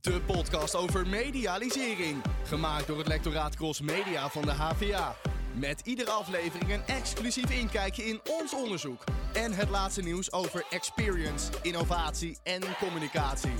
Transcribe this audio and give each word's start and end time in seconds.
De 0.00 0.20
podcast 0.20 0.76
over 0.76 1.06
medialisering. 1.06 2.22
Gemaakt 2.44 2.86
door 2.86 2.98
het 2.98 3.06
lectoraat 3.06 3.56
Cross 3.56 3.80
Media 3.80 4.28
van 4.28 4.42
de 4.42 4.50
HVA. 4.50 5.14
Met 5.54 5.80
iedere 5.84 6.10
aflevering 6.10 6.72
een 6.72 6.86
exclusief 6.86 7.50
inkijkje 7.50 8.04
in 8.04 8.20
ons 8.40 8.54
onderzoek. 8.54 9.04
En 9.32 9.52
het 9.52 9.68
laatste 9.68 10.02
nieuws 10.02 10.32
over 10.32 10.66
experience, 10.70 11.50
innovatie 11.62 12.38
en 12.42 12.62
communicatie. 12.78 13.54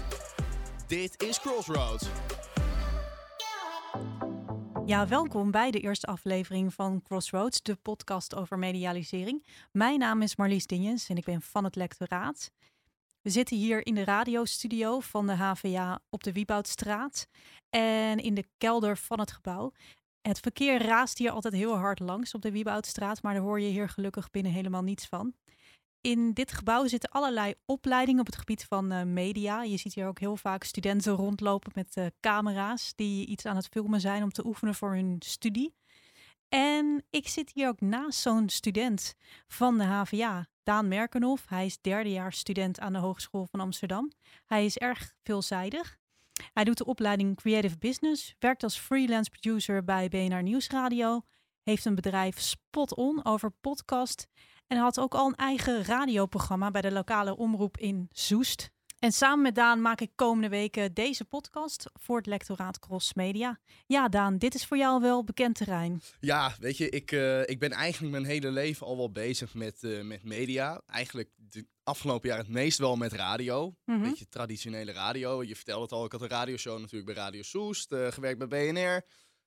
Dit 0.86 1.22
is 1.22 1.40
Crossroads. 1.40 2.06
Ja, 4.86 5.08
welkom 5.08 5.50
bij 5.50 5.70
de 5.70 5.80
eerste 5.80 6.06
aflevering 6.06 6.74
van 6.74 7.02
Crossroads, 7.02 7.62
de 7.62 7.76
podcast 7.76 8.34
over 8.34 8.58
medialisering. 8.58 9.46
Mijn 9.72 9.98
naam 9.98 10.22
is 10.22 10.36
Marlies 10.36 10.66
Dinjens 10.66 11.08
en 11.08 11.16
ik 11.16 11.24
ben 11.24 11.42
van 11.42 11.64
het 11.64 11.76
lectoraat. 11.76 12.50
We 13.22 13.30
zitten 13.30 13.56
hier 13.56 13.86
in 13.86 13.94
de 13.94 14.04
radiostudio 14.04 15.00
van 15.00 15.26
de 15.26 15.32
HVA 15.32 16.00
op 16.10 16.22
de 16.22 16.32
Wieboudstraat 16.32 17.26
en 17.70 18.18
in 18.18 18.34
de 18.34 18.44
kelder 18.58 18.96
van 18.96 19.20
het 19.20 19.32
gebouw. 19.32 19.72
Het 20.22 20.40
verkeer 20.40 20.82
raast 20.82 21.18
hier 21.18 21.30
altijd 21.30 21.54
heel 21.54 21.76
hard 21.76 21.98
langs 21.98 22.34
op 22.34 22.42
de 22.42 22.50
Wieboudstraat, 22.50 23.22
maar 23.22 23.34
daar 23.34 23.42
hoor 23.42 23.60
je 23.60 23.68
hier 23.68 23.88
gelukkig 23.88 24.30
binnen 24.30 24.52
helemaal 24.52 24.82
niets 24.82 25.06
van. 25.06 25.34
In 26.00 26.32
dit 26.32 26.52
gebouw 26.52 26.86
zitten 26.86 27.10
allerlei 27.10 27.54
opleidingen 27.64 28.20
op 28.20 28.26
het 28.26 28.36
gebied 28.36 28.64
van 28.64 28.92
uh, 28.92 29.02
media. 29.02 29.62
Je 29.62 29.76
ziet 29.76 29.94
hier 29.94 30.06
ook 30.06 30.18
heel 30.18 30.36
vaak 30.36 30.64
studenten 30.64 31.12
rondlopen 31.12 31.72
met 31.74 31.96
uh, 31.96 32.06
camera's 32.20 32.92
die 32.96 33.26
iets 33.26 33.46
aan 33.46 33.56
het 33.56 33.68
filmen 33.68 34.00
zijn 34.00 34.22
om 34.22 34.30
te 34.30 34.46
oefenen 34.46 34.74
voor 34.74 34.94
hun 34.94 35.16
studie. 35.18 35.74
En 36.48 37.04
ik 37.10 37.28
zit 37.28 37.50
hier 37.54 37.68
ook 37.68 37.80
naast 37.80 38.20
zo'n 38.20 38.48
student 38.48 39.14
van 39.48 39.78
de 39.78 39.84
HVA, 39.84 40.46
Daan 40.70 40.88
Merkenhoff. 40.88 41.48
Hij 41.48 41.66
is 41.66 41.80
derdejaars 41.80 42.38
student 42.38 42.80
aan 42.80 42.92
de 42.92 42.98
Hogeschool 42.98 43.46
van 43.50 43.60
Amsterdam. 43.60 44.12
Hij 44.46 44.64
is 44.64 44.78
erg 44.78 45.14
veelzijdig. 45.22 45.98
Hij 46.52 46.64
doet 46.64 46.78
de 46.78 46.84
opleiding 46.84 47.36
Creative 47.36 47.78
Business, 47.78 48.34
werkt 48.38 48.62
als 48.62 48.78
freelance 48.78 49.30
producer 49.30 49.84
bij 49.84 50.08
BNR 50.08 50.42
Nieuwsradio, 50.42 51.20
heeft 51.62 51.84
een 51.84 51.94
bedrijf 51.94 52.40
Spot 52.40 52.94
On 52.94 53.24
over 53.24 53.50
podcast 53.50 54.26
en 54.66 54.76
had 54.76 55.00
ook 55.00 55.14
al 55.14 55.26
een 55.26 55.34
eigen 55.34 55.84
radioprogramma 55.84 56.70
bij 56.70 56.80
de 56.80 56.92
lokale 56.92 57.36
omroep 57.36 57.76
in 57.76 58.08
Zoest. 58.12 58.70
En 59.00 59.12
samen 59.12 59.42
met 59.42 59.54
Daan 59.54 59.80
maak 59.80 60.00
ik 60.00 60.10
komende 60.14 60.48
weken 60.48 60.94
deze 60.94 61.24
podcast 61.24 61.90
voor 61.92 62.16
het 62.16 62.26
lectoraat 62.26 62.78
Cross 62.78 63.14
Media. 63.14 63.58
Ja, 63.86 64.08
Daan, 64.08 64.38
dit 64.38 64.54
is 64.54 64.66
voor 64.66 64.76
jou 64.76 65.00
wel 65.00 65.24
bekend 65.24 65.54
terrein. 65.54 66.00
Ja, 66.20 66.54
weet 66.58 66.76
je, 66.76 66.90
ik, 66.90 67.12
uh, 67.12 67.48
ik 67.48 67.58
ben 67.58 67.70
eigenlijk 67.70 68.12
mijn 68.12 68.24
hele 68.24 68.50
leven 68.50 68.86
al 68.86 68.96
wel 68.96 69.10
bezig 69.10 69.54
met, 69.54 69.82
uh, 69.82 70.02
met 70.02 70.24
media. 70.24 70.82
Eigenlijk 70.86 71.30
de 71.36 71.66
afgelopen 71.82 72.28
jaar 72.28 72.38
het 72.38 72.48
meest 72.48 72.78
wel 72.78 72.96
met 72.96 73.12
radio. 73.12 73.74
Mm 73.84 73.94
-hmm. 73.94 74.02
Beetje 74.02 74.28
traditionele 74.28 74.92
radio. 74.92 75.42
Je 75.42 75.56
vertelde 75.56 75.82
het 75.82 75.92
al, 75.92 76.04
ik 76.04 76.12
had 76.12 76.22
een 76.22 76.28
radioshow 76.28 76.78
natuurlijk 76.78 77.14
bij 77.14 77.24
Radio 77.24 77.42
Soest, 77.42 77.92
uh, 77.92 78.06
gewerkt 78.06 78.48
bij 78.48 78.72
BNR. 78.72 79.04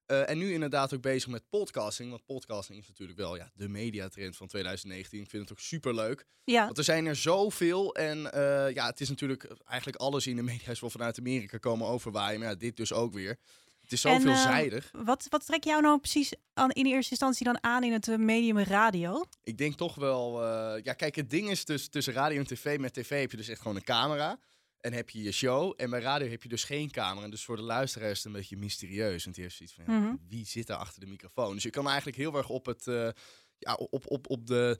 Uh, 0.07 0.29
en 0.29 0.37
nu 0.37 0.53
inderdaad 0.53 0.93
ook 0.93 1.01
bezig 1.01 1.29
met 1.29 1.49
podcasting. 1.49 2.09
Want 2.09 2.25
podcasting 2.25 2.79
is 2.79 2.87
natuurlijk 2.87 3.19
wel 3.19 3.35
ja, 3.35 3.51
de 3.53 3.67
mediatrend 3.67 4.37
van 4.37 4.47
2019. 4.47 5.21
Ik 5.21 5.29
vind 5.29 5.41
het 5.41 5.51
ook 5.51 5.59
super 5.59 5.95
leuk. 5.95 6.25
Ja. 6.43 6.65
Want 6.65 6.77
er 6.77 6.83
zijn 6.83 7.05
er 7.05 7.15
zoveel. 7.15 7.95
En 7.95 8.17
uh, 8.17 8.73
ja, 8.73 8.85
het 8.85 9.01
is 9.01 9.09
natuurlijk 9.09 9.47
eigenlijk 9.65 10.01
alles 10.01 10.27
in 10.27 10.35
de 10.35 10.41
media 10.51 10.71
is 10.71 10.79
wel 10.79 10.89
vanuit 10.89 11.19
Amerika 11.19 11.57
komen 11.57 11.87
overwaaien. 11.87 12.39
Maar 12.39 12.49
ja, 12.49 12.55
dit 12.55 12.77
dus 12.77 12.93
ook 12.93 13.13
weer. 13.13 13.37
Het 13.81 13.91
is 13.91 14.01
zo 14.01 14.09
en, 14.09 14.21
veelzijdig. 14.21 14.91
Uh, 14.95 15.05
wat, 15.05 15.27
wat 15.29 15.45
trek 15.45 15.63
jou 15.63 15.81
nou 15.81 15.99
precies 15.99 16.33
aan, 16.53 16.69
in 16.71 16.85
eerste 16.85 17.11
instantie 17.11 17.45
dan 17.45 17.63
aan 17.63 17.83
in 17.83 17.91
het 17.91 18.17
medium 18.17 18.59
radio? 18.59 19.25
Ik 19.43 19.57
denk 19.57 19.75
toch 19.75 19.95
wel... 19.95 20.47
ja, 20.83 20.93
kijk, 20.93 21.15
het 21.15 21.29
ding 21.29 21.49
is 21.49 21.65
dus 21.65 21.87
tussen 21.87 22.13
radio 22.13 22.39
en 22.39 22.47
tv. 22.47 22.79
Met 22.79 22.93
tv 22.93 23.21
heb 23.21 23.31
je 23.31 23.37
dus 23.37 23.47
echt 23.47 23.61
gewoon 23.61 23.75
een 23.75 23.83
camera. 23.83 24.39
En 24.83 24.93
heb 24.93 25.09
je 25.09 25.23
je 25.23 25.31
show. 25.31 25.73
En 25.77 25.89
bij 25.89 26.01
radio 26.01 26.29
heb 26.29 26.43
je 26.43 26.49
dus 26.49 26.63
geen 26.63 26.91
camera. 26.91 27.29
Dus 27.29 27.43
voor 27.43 27.55
de 27.55 27.61
luisteraar 27.61 28.09
is 28.09 28.17
het 28.17 28.25
een 28.25 28.31
beetje 28.31 28.57
mysterieus. 28.57 29.23
Want 29.23 29.35
die 29.35 29.43
heeft 29.43 29.57
zoiets 29.57 29.75
van, 29.75 29.83
ja, 29.87 29.91
mm 29.99 30.05
-hmm. 30.05 30.19
wie 30.27 30.45
zit 30.45 30.67
daar 30.67 30.77
achter 30.77 30.99
de 30.99 31.07
microfoon? 31.07 31.53
Dus 31.53 31.63
je 31.63 31.69
kan 31.69 31.87
eigenlijk 31.87 32.17
heel 32.17 32.35
erg 32.35 32.49
op, 32.49 32.65
het, 32.65 32.87
uh, 32.87 33.09
ja, 33.57 33.73
op, 33.73 34.11
op, 34.11 34.29
op 34.29 34.47
de 34.47 34.79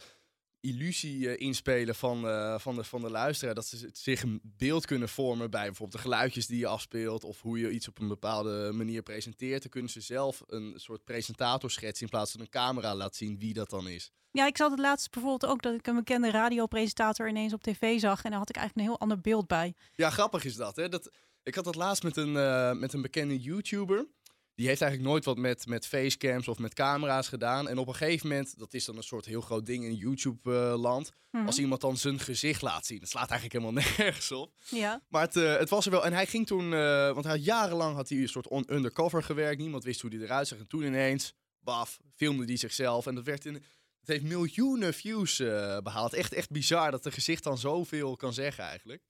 illusie 0.63 1.17
uh, 1.17 1.39
inspelen 1.39 1.95
van, 1.95 2.25
uh, 2.25 2.59
van, 2.59 2.75
de, 2.75 2.83
van 2.83 3.01
de 3.01 3.09
luisteraar. 3.09 3.55
Dat 3.55 3.65
ze 3.65 3.89
zich 3.93 4.21
een 4.21 4.41
beeld 4.43 4.85
kunnen 4.85 5.09
vormen 5.09 5.49
bij 5.49 5.65
bijvoorbeeld 5.65 6.01
de 6.01 6.09
geluidjes 6.09 6.47
die 6.47 6.59
je 6.59 6.67
afspeelt. 6.67 7.23
Of 7.23 7.41
hoe 7.41 7.59
je 7.59 7.71
iets 7.71 7.87
op 7.87 7.99
een 7.99 8.07
bepaalde 8.07 8.71
manier 8.71 9.01
presenteert. 9.01 9.61
Dan 9.61 9.71
kunnen 9.71 9.91
ze 9.91 10.01
zelf 10.01 10.43
een 10.47 10.73
soort 10.75 11.03
presentator 11.03 11.71
schetsen 11.71 12.05
in 12.05 12.11
plaats 12.11 12.31
van 12.31 12.41
een 12.41 12.49
camera 12.49 12.95
laat 12.95 13.15
zien 13.15 13.39
wie 13.39 13.53
dat 13.53 13.69
dan 13.69 13.87
is. 13.87 14.11
Ja, 14.31 14.47
ik 14.47 14.57
zat 14.57 14.71
het 14.71 14.79
laatst 14.79 15.11
bijvoorbeeld 15.11 15.51
ook 15.51 15.61
dat 15.61 15.73
ik 15.73 15.87
een 15.87 15.95
bekende 15.95 16.31
radiopresentator 16.31 17.29
ineens 17.29 17.53
op 17.53 17.63
tv 17.63 17.99
zag. 17.99 18.23
En 18.23 18.29
daar 18.29 18.39
had 18.39 18.49
ik 18.49 18.55
eigenlijk 18.55 18.87
een 18.87 18.93
heel 18.93 19.01
ander 19.01 19.21
beeld 19.21 19.47
bij. 19.47 19.73
Ja, 19.95 20.09
grappig 20.09 20.45
is 20.45 20.55
dat. 20.55 20.75
Hè? 20.75 20.89
dat 20.89 21.11
ik 21.43 21.55
had 21.55 21.63
dat 21.63 21.75
laatst 21.75 22.03
met 22.03 22.17
een, 22.17 22.33
uh, 22.33 22.71
met 22.71 22.93
een 22.93 23.01
bekende 23.01 23.39
YouTuber. 23.39 24.07
Die 24.55 24.67
heeft 24.67 24.81
eigenlijk 24.81 25.11
nooit 25.11 25.25
wat 25.25 25.37
met, 25.37 25.65
met 25.65 25.87
facecams 25.87 26.47
of 26.47 26.59
met 26.59 26.73
camera's 26.73 27.27
gedaan. 27.27 27.69
En 27.69 27.77
op 27.77 27.87
een 27.87 27.95
gegeven 27.95 28.27
moment, 28.27 28.59
dat 28.59 28.73
is 28.73 28.85
dan 28.85 28.97
een 28.97 29.03
soort 29.03 29.25
heel 29.25 29.41
groot 29.41 29.65
ding 29.65 29.83
in 29.83 29.95
YouTube-land. 29.95 31.07
Uh, 31.07 31.13
mm 31.31 31.39
-hmm. 31.39 31.47
Als 31.47 31.59
iemand 31.59 31.81
dan 31.81 31.97
zijn 31.97 32.19
gezicht 32.19 32.61
laat 32.61 32.85
zien. 32.85 32.99
Dat 32.99 33.09
slaat 33.09 33.29
eigenlijk 33.29 33.63
helemaal 33.63 33.83
nergens 33.97 34.31
op. 34.31 34.53
Ja. 34.69 35.01
Maar 35.09 35.21
het, 35.21 35.35
uh, 35.35 35.57
het 35.57 35.69
was 35.69 35.85
er 35.85 35.91
wel. 35.91 36.05
En 36.05 36.13
hij 36.13 36.25
ging 36.25 36.47
toen, 36.47 36.71
uh, 36.71 37.11
want 37.11 37.23
hij 37.23 37.33
had 37.33 37.45
jarenlang 37.45 37.95
had 37.95 38.09
hij 38.09 38.17
een 38.17 38.29
soort 38.29 38.47
on 38.47 38.73
undercover 38.73 39.23
gewerkt. 39.23 39.61
Niemand 39.61 39.83
wist 39.83 40.01
hoe 40.01 40.09
hij 40.09 40.19
eruit 40.19 40.47
zag. 40.47 40.59
En 40.59 40.67
toen 40.67 40.83
ineens, 40.83 41.33
baf, 41.59 41.99
filmde 42.15 42.45
hij 42.45 42.57
zichzelf. 42.57 43.07
En 43.07 43.15
dat 43.15 43.25
werd 43.25 43.45
in. 43.45 43.53
Het 43.53 44.11
heeft 44.11 44.23
miljoenen 44.23 44.93
views 44.93 45.39
uh, 45.39 45.77
behaald. 45.77 46.13
Echt, 46.13 46.33
echt 46.33 46.49
bizar 46.49 46.91
dat 46.91 47.05
een 47.05 47.11
gezicht 47.11 47.43
dan 47.43 47.57
zoveel 47.57 48.15
kan 48.15 48.33
zeggen 48.33 48.63
eigenlijk. 48.63 49.01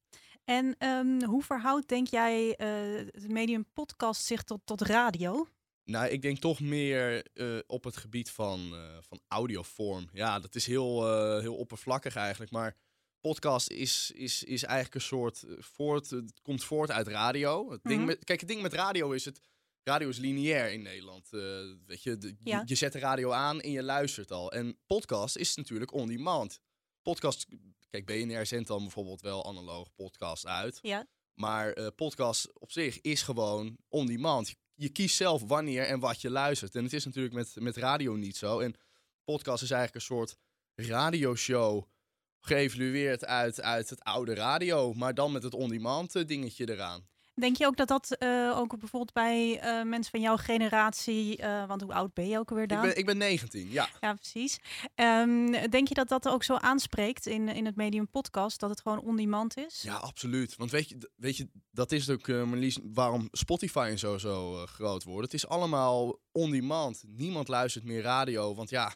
En 0.44 0.88
um, 0.88 1.24
hoe 1.24 1.44
verhoudt, 1.44 1.88
denk 1.88 2.08
jij, 2.08 2.48
uh, 2.48 3.06
het 3.12 3.28
medium 3.28 3.66
podcast 3.74 4.26
zich 4.26 4.44
tot, 4.44 4.62
tot 4.66 4.82
radio? 4.82 5.48
Nou, 5.84 6.08
ik 6.08 6.22
denk 6.22 6.40
toch 6.40 6.60
meer 6.60 7.28
uh, 7.34 7.60
op 7.68 7.84
het 7.84 7.98
gebied 7.98 8.32
van, 8.32 8.74
van 9.00 9.22
audiovorm. 9.28 10.10
Ja, 10.14 10.40
dat 10.40 10.56
is 10.56 10.66
heel, 10.66 11.18
heel 11.40 11.56
oppervlakkig 11.56 12.16
eigenlijk. 12.16 12.52
Maar 12.52 12.78
podcast 13.20 13.70
is, 13.70 14.12
is, 14.12 14.44
is 14.44 14.64
eigenlijk 14.64 14.96
een 14.96 15.02
soort 15.02 15.44
voort... 15.58 16.10
Het 16.10 16.42
komt 16.42 16.64
voort 16.64 16.92
uit 16.92 17.08
radio. 17.08 17.72
Het 17.72 17.84
ding 17.84 18.00
mm 18.00 18.06
-hmm. 18.06 18.16
met, 18.16 18.24
kijk, 18.24 18.40
het 18.40 18.50
ding 18.50 18.62
met 18.62 18.74
radio 18.74 19.12
is 19.12 19.26
het... 19.26 19.40
Radio 19.84 20.10
is 20.10 20.18
lineair 20.18 20.72
in 20.72 20.82
Nederland. 20.82 21.30
Weet 21.86 22.04
je, 22.04 22.18
de, 22.18 22.36
ja. 22.44 22.60
je, 22.60 22.64
je, 22.66 22.76
zet 22.76 22.94
de 22.94 23.00
radio 23.00 23.32
aan 23.32 23.62
en 23.62 23.72
je 23.72 23.84
luistert 23.84 24.32
al. 24.32 24.52
En 24.52 24.78
podcast 24.86 25.36
is 25.36 25.56
natuurlijk 25.56 25.94
on 25.94 26.08
demand. 26.08 26.60
Podcast, 27.02 27.48
kijk, 28.02 28.06
BNR 28.06 28.46
zendt 28.46 28.68
dan 28.68 28.82
bijvoorbeeld 28.82 29.22
wel 29.22 29.46
analoog 29.46 29.94
podcast 29.96 30.46
uit. 30.46 30.80
Ja. 30.82 31.08
Maar 31.34 31.78
uh, 31.78 31.88
podcast 31.96 32.60
op 32.60 32.72
zich 32.72 33.02
is 33.02 33.22
gewoon 33.22 33.78
on 33.88 34.06
demand. 34.06 34.48
Je, 34.48 34.56
je, 34.74 34.90
kiest 34.90 35.16
zelf 35.16 35.44
wanneer 35.44 35.86
en 35.86 36.00
wat 36.00 36.22
je 36.22 36.30
luistert. 36.30 36.76
En 36.76 36.84
het 36.84 36.94
is 36.94 37.06
natuurlijk 37.06 37.34
met, 37.34 37.56
met 37.60 37.78
radio 37.78 38.16
niet 38.16 38.38
zo. 38.38 38.60
En 38.60 38.76
podcast 39.24 39.64
is 39.64 39.72
eigenlijk 39.72 39.96
een 39.96 40.16
soort 40.16 40.38
radioshow 40.76 41.84
geëvalueerd 42.40 43.26
uit, 43.26 43.62
uit 43.62 43.90
het 43.90 44.04
oude 44.04 44.34
radio. 44.34 44.94
Maar 44.94 45.14
dan 45.14 45.32
met 45.32 45.44
het 45.44 45.54
on-demand 45.54 46.16
uh, 46.16 46.26
dingetje 46.26 46.72
eraan. 46.72 47.08
Denk 47.36 47.58
je 47.58 47.66
ook 47.66 47.78
dat 47.78 47.88
dat 47.88 48.16
uh, 48.20 48.58
ook 48.58 48.80
bijvoorbeeld 48.80 49.14
bij 49.14 49.56
uh, 49.56 49.84
mensen 49.90 50.12
van 50.12 50.22
jouw 50.22 50.38
generatie, 50.38 51.40
uh, 51.42 51.68
want 51.68 51.82
hoe 51.82 51.94
oud 51.94 52.14
ben 52.14 52.28
je 52.28 52.40
ook 52.40 52.50
alweer 52.50 52.68
dan? 52.68 52.78
Ik 52.78 52.84
ben, 52.84 52.98
ik 52.98 53.06
ben 53.06 53.18
19, 53.18 53.72
ja. 53.72 53.90
Ja, 54.02 54.14
precies. 54.14 54.60
Um, 54.96 55.52
denk 55.70 55.88
je 55.88 55.94
dat 55.94 56.08
dat 56.08 56.28
ook 56.28 56.44
zo 56.44 56.56
aanspreekt 56.56 57.26
in, 57.26 57.50
in 57.50 57.66
het 57.66 57.76
medium 57.76 58.10
podcast, 58.10 58.60
dat 58.60 58.70
het 58.70 58.82
gewoon 58.82 59.00
on-demand 59.00 59.58
is? 59.58 59.82
Ja, 59.82 59.96
absoluut. 59.96 60.56
Want 60.56 60.72
weet 60.72 60.90
je, 60.90 61.10
weet 61.16 61.38
je 61.38 61.50
dat 61.72 61.92
is 61.92 62.10
ook, 62.10 62.28
Marlies, 62.28 62.78
waarom 62.84 63.28
Spotify 63.32 63.88
en 63.90 64.00
zo 64.00 64.18
zo 64.18 64.66
groot 64.66 65.04
wordt. 65.04 65.24
Het 65.24 65.34
is 65.34 65.48
allemaal 65.48 66.20
on-demand. 66.32 67.04
Niemand 67.08 67.48
luistert 67.48 67.84
meer 67.86 68.02
radio, 68.02 68.56
want 68.56 68.70
ja, 68.70 68.96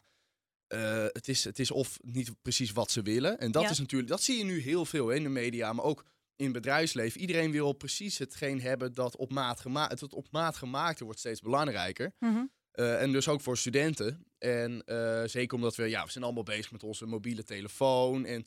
het, 1.12 1.28
is, 1.28 1.44
het 1.44 1.58
is 1.58 1.70
of 1.70 1.98
niet 2.02 2.30
precies 2.42 2.72
wat 2.72 2.90
ze 2.90 3.02
willen. 3.02 3.38
En 3.38 3.52
dat 3.52 3.62
Ja. 3.62 3.70
is 3.70 3.78
natuurlijk, 3.78 4.10
dat 4.10 4.22
zie 4.22 4.38
je 4.38 4.44
nu 4.44 4.60
heel 4.60 4.84
veel 4.84 5.10
in 5.10 5.22
de 5.22 5.28
media, 5.28 5.72
maar 5.72 5.84
ook 5.84 6.04
in 6.38 6.52
bedrijfsleven. 6.52 7.20
Iedereen 7.20 7.50
wil 7.50 7.72
precies 7.72 8.18
hetgeen 8.18 8.60
hebben 8.60 8.94
dat 8.94 9.16
op 9.16 9.32
maat, 9.32 9.60
gema 9.60 9.88
het 9.88 10.14
op 10.14 10.26
maat 10.30 10.56
gemaakte 10.56 11.04
wordt 11.04 11.18
steeds 11.18 11.40
belangrijker. 11.40 12.12
Mhm. 12.18 12.44
Uh, 12.74 13.02
en 13.02 13.12
dus 13.12 13.28
ook 13.28 13.40
voor 13.40 13.56
studenten. 13.56 14.24
En 14.38 14.82
uh, 14.86 15.22
zeker 15.24 15.56
omdat 15.56 15.76
we, 15.76 15.84
ja, 15.88 16.04
we 16.04 16.10
zijn 16.10 16.24
allemaal 16.24 16.42
bezig 16.42 16.72
met 16.72 16.82
onze 16.82 17.06
mobiele 17.06 17.44
telefoon. 17.44 18.24
En 18.24 18.46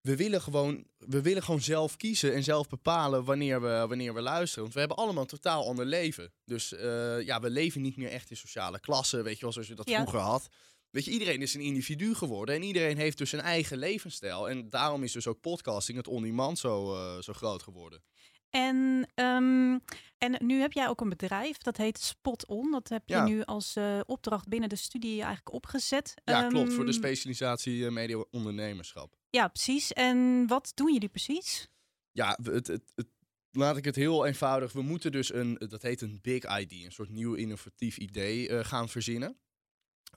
we 0.00 0.16
willen 0.16 0.40
gewoon, 0.42 0.86
we 0.98 1.22
willen 1.22 1.42
gewoon 1.42 1.60
zelf 1.60 1.96
kiezen 1.96 2.34
en 2.34 2.42
zelf 2.42 2.68
bepalen 2.68 3.24
wanneer 3.24 3.60
we, 3.60 3.84
wanneer 3.88 4.14
we 4.14 4.20
luisteren. 4.20 4.62
Want 4.62 4.74
we 4.74 4.78
hebben 4.80 4.96
allemaal 4.96 5.22
een 5.22 5.28
totaal 5.28 5.66
ander 5.68 5.84
leven. 5.86 6.32
Dus 6.44 6.72
uh, 6.72 7.22
ja, 7.22 7.40
we 7.40 7.50
leven 7.50 7.82
niet 7.82 7.96
meer 7.96 8.10
echt 8.10 8.30
in 8.30 8.36
sociale 8.36 8.80
klassen, 8.80 9.24
weet 9.24 9.34
je 9.34 9.40
wel, 9.40 9.52
zoals 9.52 9.68
je 9.68 9.74
dat 9.74 9.88
Ja. 9.88 9.96
vroeger 10.00 10.20
had. 10.20 10.48
Weet 10.96 11.04
je, 11.04 11.10
iedereen 11.10 11.42
is 11.42 11.54
een 11.54 11.60
individu 11.60 12.14
geworden 12.14 12.54
en 12.54 12.62
iedereen 12.62 12.96
heeft 12.96 13.18
dus 13.18 13.30
zijn 13.30 13.42
eigen 13.42 13.78
levensstijl. 13.78 14.48
En 14.48 14.70
daarom 14.70 15.02
is 15.02 15.12
dus 15.12 15.26
ook 15.26 15.40
podcasting, 15.40 15.96
het 15.98 16.08
on-demand, 16.08 16.58
zo, 16.58 16.94
uh, 16.94 17.22
zo 17.22 17.32
groot 17.32 17.62
geworden. 17.62 18.02
En, 18.50 18.76
um, 19.14 19.80
en 20.18 20.36
nu 20.38 20.60
heb 20.60 20.72
jij 20.72 20.88
ook 20.88 21.00
een 21.00 21.08
bedrijf, 21.08 21.56
dat 21.56 21.76
heet 21.76 21.98
Spot 21.98 22.46
On. 22.46 22.70
Dat 22.70 22.88
heb 22.88 23.02
je 23.08 23.14
Ja. 23.14 23.24
nu 23.24 23.42
als 23.42 23.76
uh, 23.76 24.00
opdracht 24.06 24.48
binnen 24.48 24.68
de 24.68 24.76
studie 24.76 25.16
eigenlijk 25.16 25.52
opgezet. 25.52 26.14
Ja, 26.24 26.48
klopt, 26.48 26.72
voor 26.72 26.84
de 26.84 26.90
Ehm, 26.90 26.98
specialisatie 27.00 27.78
uh, 27.78 27.90
media 27.90 28.24
ondernemerschap. 28.30 29.16
Ja, 29.30 29.48
precies. 29.48 29.92
En 29.92 30.44
wat 30.46 30.72
doen 30.74 30.92
jullie 30.92 31.08
precies? 31.08 31.68
Ja, 32.12 32.38
het, 32.42 32.66
het, 32.66 32.82
het, 32.94 33.08
laat 33.50 33.76
ik 33.76 33.84
het 33.84 33.96
heel 33.96 34.26
eenvoudig. 34.26 34.72
We 34.72 34.82
moeten 34.82 35.12
dus 35.12 35.34
een, 35.34 35.54
dat 35.68 35.82
heet 35.82 36.00
een 36.00 36.18
big 36.22 36.58
ID, 36.58 36.72
een 36.72 36.92
soort 36.92 37.10
nieuw 37.10 37.34
innovatief 37.34 37.96
idee 37.98 38.48
eh, 38.48 38.64
gaan 38.64 38.88
verzinnen. 38.88 39.36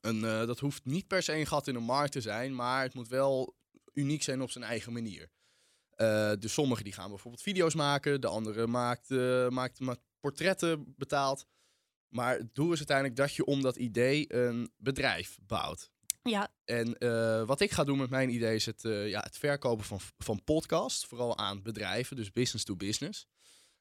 En, 0.01 0.23
eh, 0.23 0.45
dat 0.45 0.59
hoeft 0.59 0.85
niet 0.85 1.07
per 1.07 1.23
se 1.23 1.33
een 1.33 1.47
gat 1.47 1.67
in 1.67 1.73
de 1.73 1.79
markt 1.79 2.11
te 2.11 2.21
zijn, 2.21 2.55
maar 2.55 2.83
het 2.83 2.93
moet 2.93 3.07
wel 3.07 3.55
uniek 3.93 4.23
zijn 4.23 4.41
op 4.41 4.51
zijn 4.51 4.63
eigen 4.63 4.93
manier. 4.93 5.29
Uh, 5.97 6.31
dus 6.39 6.53
sommigen 6.53 6.83
die 6.83 6.93
gaan 6.93 7.09
bijvoorbeeld 7.09 7.43
video's 7.43 7.75
maken, 7.75 8.21
de 8.21 8.27
andere 8.27 8.67
maakt, 8.67 9.09
maakt, 9.49 9.79
maakt 9.79 10.01
portretten 10.19 10.93
betaald. 10.97 11.45
Maar 12.07 12.37
het 12.37 12.55
doel 12.55 12.71
is 12.71 12.77
uiteindelijk 12.77 13.17
dat 13.17 13.35
je 13.35 13.45
om 13.45 13.61
dat 13.61 13.75
idee 13.75 14.33
een 14.33 14.71
bedrijf 14.77 15.37
bouwt. 15.41 15.91
Ja. 16.23 16.51
En 16.65 16.97
wat 17.45 17.59
ik 17.59 17.71
ga 17.71 17.83
doen 17.83 17.97
met 17.97 18.09
mijn 18.09 18.29
idee 18.29 18.55
is 18.55 18.65
het, 18.65 18.81
ja, 18.81 19.19
het 19.21 19.37
verkopen 19.37 19.85
van, 19.85 19.99
van 20.17 20.43
podcast, 20.43 21.05
vooral 21.05 21.37
aan 21.37 21.61
bedrijven, 21.61 22.15
dus 22.15 22.31
business 22.31 22.65
to 22.65 22.75
business. 22.75 23.27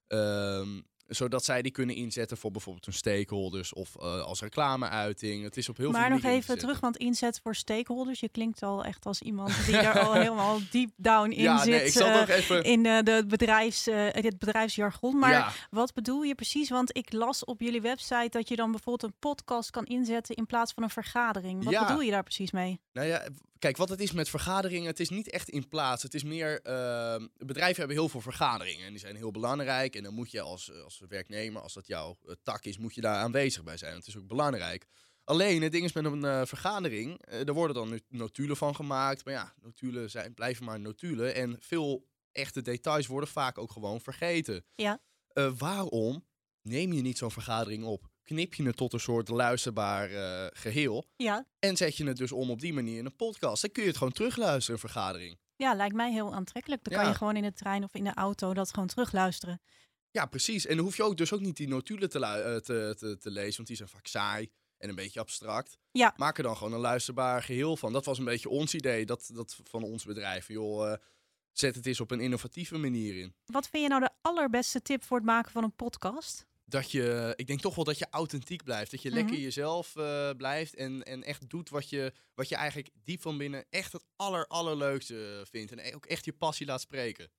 Um, 0.06 0.86
zodat 1.08 1.44
zij 1.44 1.62
die 1.62 1.72
kunnen 1.72 1.94
inzetten 1.94 2.36
voor 2.36 2.50
bijvoorbeeld 2.50 2.84
hun 2.84 2.94
stakeholders 2.94 3.72
of 3.72 3.96
uh, 3.96 4.20
als 4.22 4.40
reclameuiting. 4.40 5.42
Het 5.42 5.56
is 5.56 5.68
op 5.68 5.76
heel 5.76 5.90
maar 5.90 6.06
veel 6.06 6.14
nog 6.16 6.24
even 6.24 6.58
terug, 6.58 6.80
want 6.80 6.96
inzet 6.96 7.40
voor 7.42 7.54
stakeholders. 7.54 8.20
Je 8.20 8.28
klinkt 8.28 8.62
al 8.62 8.84
echt 8.84 9.06
als 9.06 9.20
iemand 9.22 9.64
die 9.66 9.74
daar 9.74 10.00
al 10.06 10.12
helemaal 10.12 10.58
deep 10.70 10.90
down 10.96 11.30
in 11.30 11.42
ja, 11.42 11.58
zit. 11.58 11.68
Nee, 11.68 11.84
ik 11.84 11.92
zal 11.92 12.08
uh, 12.08 12.14
nog 12.18 12.28
even... 12.28 12.62
In 12.64 12.84
uh, 12.84 12.98
de 13.02 13.24
bedrijfs, 13.28 13.84
het 13.90 14.38
bedrijfsjargon. 14.38 15.18
Maar 15.18 15.30
Ja. 15.30 15.52
wat 15.70 15.94
bedoel 15.94 16.22
je 16.22 16.34
precies? 16.34 16.70
Want 16.70 16.96
ik 16.96 17.12
las 17.12 17.44
op 17.44 17.60
jullie 17.60 17.80
website 17.80 18.28
dat 18.30 18.48
je 18.48 18.56
dan 18.56 18.70
bijvoorbeeld 18.70 19.12
een 19.12 19.18
podcast 19.18 19.70
kan 19.70 19.84
inzetten 19.84 20.34
in 20.36 20.46
plaats 20.46 20.72
van 20.72 20.82
een 20.82 20.90
vergadering. 20.90 21.64
Wat 21.64 21.72
Ja. 21.72 21.86
bedoel 21.86 22.00
je 22.02 22.10
daar 22.10 22.22
precies 22.22 22.50
mee? 22.50 22.80
Nou 22.92 23.06
ja, 23.06 23.22
kijk, 23.58 23.76
wat 23.76 23.88
het 23.88 24.00
is 24.00 24.12
met 24.12 24.28
vergaderingen, 24.28 24.86
het 24.86 25.00
is 25.00 25.08
niet 25.08 25.30
echt 25.30 25.48
in 25.48 25.68
plaats. 25.68 26.02
Het 26.02 26.14
is 26.14 26.22
meer, 26.22 26.60
uh, 26.66 27.26
bedrijven 27.36 27.78
hebben 27.78 27.96
heel 27.96 28.08
veel 28.08 28.20
vergaderingen 28.20 28.84
en 28.84 28.90
die 28.90 29.00
zijn 29.00 29.16
heel 29.16 29.30
belangrijk. 29.30 29.96
En 29.96 30.02
dan 30.02 30.14
moet 30.14 30.30
je 30.30 30.40
als, 30.40 30.72
als 30.84 31.02
werknemer, 31.08 31.62
als 31.62 31.74
dat 31.74 31.86
jouw 31.86 32.18
uh, 32.24 32.32
tak 32.42 32.64
is, 32.64 32.78
moet 32.78 32.94
je 32.94 33.00
daar 33.00 33.16
aanwezig 33.16 33.64
bij 33.64 33.76
zijn. 33.76 33.94
Het 33.94 34.06
is 34.06 34.16
ook 34.16 34.26
belangrijk. 34.26 34.86
Alleen, 35.24 35.62
het 35.62 35.72
ding 35.72 35.84
is 35.84 35.92
met 35.92 36.04
een 36.04 36.24
uh, 36.24 36.44
vergadering, 36.44 37.24
er 37.26 37.52
worden 37.52 37.76
dan 37.76 38.00
notulen 38.08 38.56
van 38.56 38.74
gemaakt. 38.74 39.24
Maar 39.24 39.34
ja, 39.34 39.54
notulen 39.60 40.10
zijn, 40.10 40.34
blijven 40.34 40.64
maar 40.64 40.80
notulen. 40.80 41.34
En 41.34 41.56
veel 41.60 42.06
echte 42.32 42.62
details 42.62 43.06
worden 43.06 43.28
vaak 43.28 43.58
ook 43.58 43.72
gewoon 43.72 44.00
vergeten. 44.00 44.64
Ja. 44.74 45.00
Waarom 45.58 46.26
neem 46.62 46.92
je 46.92 47.02
niet 47.02 47.18
zo'n 47.18 47.30
vergadering 47.30 47.84
op? 47.84 48.10
Knip 48.28 48.54
je 48.54 48.62
het 48.62 48.76
tot 48.76 48.92
een 48.92 49.00
soort 49.00 49.28
luisterbaar 49.28 50.10
uh, 50.10 50.46
geheel. 50.52 51.06
Ja. 51.16 51.46
En 51.58 51.76
zet 51.76 51.96
je 51.96 52.04
het 52.06 52.16
dus 52.16 52.32
om 52.32 52.50
op 52.50 52.60
die 52.60 52.72
manier 52.72 52.98
in 52.98 53.04
een 53.06 53.16
podcast. 53.16 53.62
Dan 53.62 53.70
kun 53.70 53.82
je 53.82 53.88
het 53.88 53.98
gewoon 53.98 54.12
terugluisteren, 54.12 54.74
een 54.74 54.88
vergadering. 54.88 55.38
Ja, 55.56 55.74
lijkt 55.74 55.94
mij 55.94 56.12
heel 56.12 56.34
aantrekkelijk. 56.34 56.84
Dan 56.84 56.92
Ja. 56.92 57.00
kan 57.00 57.08
je 57.10 57.16
gewoon 57.16 57.36
in 57.36 57.42
de 57.42 57.52
trein 57.52 57.84
of 57.84 57.94
in 57.94 58.04
de 58.04 58.14
auto 58.14 58.54
dat 58.54 58.70
gewoon 58.72 58.88
terugluisteren. 58.88 59.60
Ja, 60.10 60.26
precies. 60.26 60.66
En 60.66 60.76
dan 60.76 60.84
hoef 60.84 60.96
je 60.96 61.02
ook 61.02 61.16
dus 61.16 61.32
ook 61.32 61.40
niet 61.40 61.56
die 61.56 61.68
notulen 61.68 62.10
te, 62.10 62.18
eh, 62.18 62.56
te, 62.56 62.94
te, 62.98 63.18
te 63.18 63.30
lezen, 63.30 63.56
want 63.56 63.68
die 63.68 63.76
zijn 63.76 63.88
vaak 63.88 64.06
saai 64.06 64.50
en 64.78 64.88
een 64.88 64.94
beetje 64.94 65.20
abstract. 65.20 65.78
Ja. 65.90 66.14
Maak 66.16 66.36
er 66.36 66.42
dan 66.42 66.56
gewoon 66.56 66.72
een 66.72 66.80
luisterbaar 66.80 67.42
geheel 67.42 67.76
van. 67.76 67.92
Dat 67.92 68.04
was 68.04 68.18
een 68.18 68.24
beetje 68.24 68.48
ons 68.48 68.74
idee 68.74 69.06
dat, 69.06 69.30
dat 69.34 69.56
van 69.64 69.82
ons 69.82 70.04
bedrijf. 70.04 70.48
Joh, 70.48 70.92
eh, 70.92 70.98
zet 71.52 71.74
het 71.74 71.86
eens 71.86 72.00
op 72.00 72.10
een 72.10 72.20
innovatieve 72.20 72.78
manier 72.78 73.16
in. 73.20 73.34
Wat 73.46 73.68
vind 73.68 73.82
je 73.82 73.88
nou 73.88 74.00
de 74.00 74.10
allerbeste 74.20 74.82
tip 74.82 75.04
voor 75.04 75.16
het 75.16 75.26
maken 75.26 75.52
van 75.52 75.64
een 75.64 75.74
podcast? 75.76 76.46
Dat 76.68 76.90
je, 76.90 77.32
ik 77.36 77.46
denk 77.46 77.60
toch 77.60 77.74
wel 77.74 77.84
dat 77.84 77.98
je 77.98 78.06
authentiek 78.10 78.62
blijft. 78.64 78.90
Dat 78.90 79.02
je 79.02 79.10
lekker 79.10 79.32
Mhm. 79.34 79.42
jezelf 79.42 79.96
uh, 79.96 80.30
blijft 80.36 80.74
en, 80.74 81.02
en 81.02 81.22
echt 81.22 81.48
doet 81.50 81.68
wat 81.68 81.88
je, 81.88 82.12
wat 82.34 82.48
je 82.48 82.56
eigenlijk 82.56 82.90
diep 83.04 83.20
van 83.20 83.38
binnen 83.38 83.64
echt 83.70 83.92
het 83.92 84.04
aller, 84.16 84.46
allerleukste 84.46 85.46
vindt. 85.50 85.72
En 85.72 85.94
ook 85.94 86.06
echt 86.06 86.24
je 86.24 86.32
passie 86.32 86.66
laat 86.66 86.80
spreken. 86.80 87.30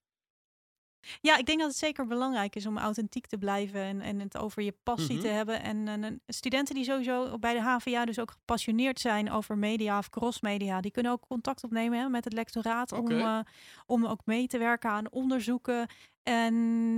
Ja, 1.21 1.37
ik 1.37 1.45
denk 1.45 1.59
dat 1.59 1.67
het 1.67 1.77
zeker 1.77 2.07
belangrijk 2.07 2.55
is 2.55 2.65
om 2.65 2.77
authentiek 2.77 3.27
te 3.27 3.37
blijven 3.37 3.79
en, 3.81 4.01
en 4.01 4.19
het 4.19 4.37
over 4.37 4.61
je 4.63 4.75
passie 4.83 5.13
Mhm. 5.15 5.21
te 5.23 5.27
hebben. 5.27 5.61
En, 5.61 5.87
en, 5.87 6.03
en 6.03 6.21
studenten 6.27 6.75
die 6.75 6.83
sowieso 6.83 7.39
bij 7.39 7.53
de 7.53 7.61
HVA 7.61 8.05
dus 8.05 8.19
ook 8.19 8.31
gepassioneerd 8.31 8.99
zijn 8.99 9.31
over 9.31 9.57
media 9.57 9.97
of 9.97 10.09
crossmedia, 10.09 10.81
die 10.81 10.91
kunnen 10.91 11.11
ook 11.11 11.27
contact 11.27 11.63
opnemen 11.63 11.99
hè, 11.99 12.09
met 12.09 12.23
het 12.23 12.33
lectoraat 12.33 12.91
om, 12.91 13.11
uh, 13.11 13.39
om 13.85 14.05
ook 14.05 14.25
mee 14.25 14.47
te 14.47 14.57
werken 14.57 14.89
aan 14.89 15.11
onderzoeken. 15.11 15.87
En 16.24 16.54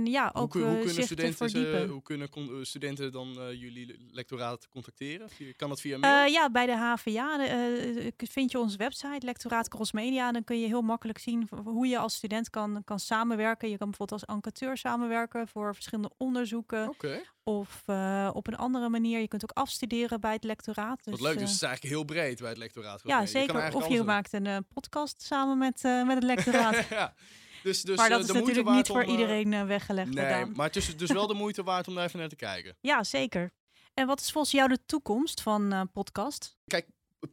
ja, 0.06 0.30
Hoe, 0.32 0.42
ook 0.42 0.52
hoe 0.52 0.62
uh, 0.62 0.68
kunnen 0.68 0.88
zich 0.88 0.96
te 0.96 1.02
studenten, 1.02 1.50
verdiepen. 1.50 1.88
hoe 1.88 2.02
kunnen 2.02 2.28
eh, 2.32 2.42
studenten 2.62 3.12
dan 3.12 3.40
eh, 3.40 3.60
jullie 3.60 4.08
lectoraat 4.10 4.68
contacteren? 4.68 5.28
Kan 5.56 5.68
dat 5.68 5.80
via 5.80 5.98
mail? 5.98 6.24
Eh, 6.26 6.32
ja, 6.32 6.50
bij 6.50 6.66
de 6.66 6.76
HVA 6.76 7.46
eh, 7.46 8.06
vind 8.16 8.50
je 8.50 8.58
onze 8.58 8.76
website, 8.76 9.26
Lectoraat 9.26 9.68
Crossmedia. 9.68 10.32
Dan 10.32 10.44
kun 10.44 10.60
je 10.60 10.66
heel 10.66 10.82
makkelijk 10.82 11.18
zien 11.18 11.48
hoe 11.64 11.86
je 11.86 11.98
als 11.98 12.14
student 12.14 12.50
kan, 12.50 12.82
kan 12.84 12.98
samenwerken. 13.00 13.70
Je 13.70 13.76
kan 13.78 13.88
bijvoorbeeld 13.88 14.20
als 14.20 14.34
enquêteur 14.34 14.76
samenwerken 14.76 15.48
voor 15.48 15.74
verschillende 15.74 16.10
onderzoeken. 16.16 16.88
Oké, 16.88 17.20
Of 17.44 17.82
eh, 17.86 18.30
op 18.32 18.46
een 18.46 18.56
andere 18.56 18.88
manier. 18.88 19.20
Je 19.20 19.28
kunt 19.28 19.42
ook 19.42 19.50
afstuderen 19.56 20.20
bij 20.20 20.32
het 20.32 20.44
lectoraat. 20.44 21.04
Dus, 21.04 21.12
wat 21.12 21.20
leuk. 21.20 21.32
Dus 21.32 21.42
eh, 21.42 21.46
het 21.46 21.56
is 21.56 21.62
eigenlijk 21.62 21.94
heel 21.94 22.04
breed 22.04 22.40
bij 22.40 22.48
het 22.48 22.58
lectoraat. 22.58 23.00
ja, 23.04 23.20
Je 23.20 23.24
kan 23.24 23.26
zeker. 23.26 23.74
Of 23.74 23.88
je 23.88 24.02
maakt 24.02 24.32
een 24.32 24.46
eh, 24.46 24.56
podcast 24.74 25.22
samen 25.22 25.58
met, 25.58 25.84
eh, 25.84 26.06
met 26.06 26.14
het 26.14 26.24
lectoraat. 26.24 26.86
ja. 26.90 27.14
Dus, 27.62 27.82
dus 27.82 27.96
maar 27.96 28.08
dat 28.08 28.18
eh, 28.18 28.24
is 28.24 28.32
de 28.32 28.38
moeite 28.38 28.48
natuurlijk 28.48 28.76
niet 28.76 28.86
voor 28.86 29.02
eh, 29.02 29.10
iedereen 29.10 29.52
eh, 29.52 29.64
weggelegd. 29.64 30.10
Nee, 30.14 30.24
gedaan. 30.24 30.52
maar 30.54 30.66
het 30.66 30.76
is 30.76 30.96
dus 30.96 31.10
wel 31.12 31.26
de 31.26 31.34
moeite 31.44 31.62
waard 31.62 31.88
om 31.88 31.94
daar 31.94 32.04
even 32.04 32.18
naar 32.18 32.28
te 32.28 32.36
kijken. 32.36 32.76
Ja, 32.80 33.04
zeker. 33.04 33.50
En 33.94 34.06
wat 34.06 34.20
is 34.20 34.32
volgens 34.32 34.52
jou 34.52 34.68
de 34.68 34.78
toekomst 34.86 35.40
van 35.40 35.90
podcast? 35.92 36.56
Kijk, 36.66 36.86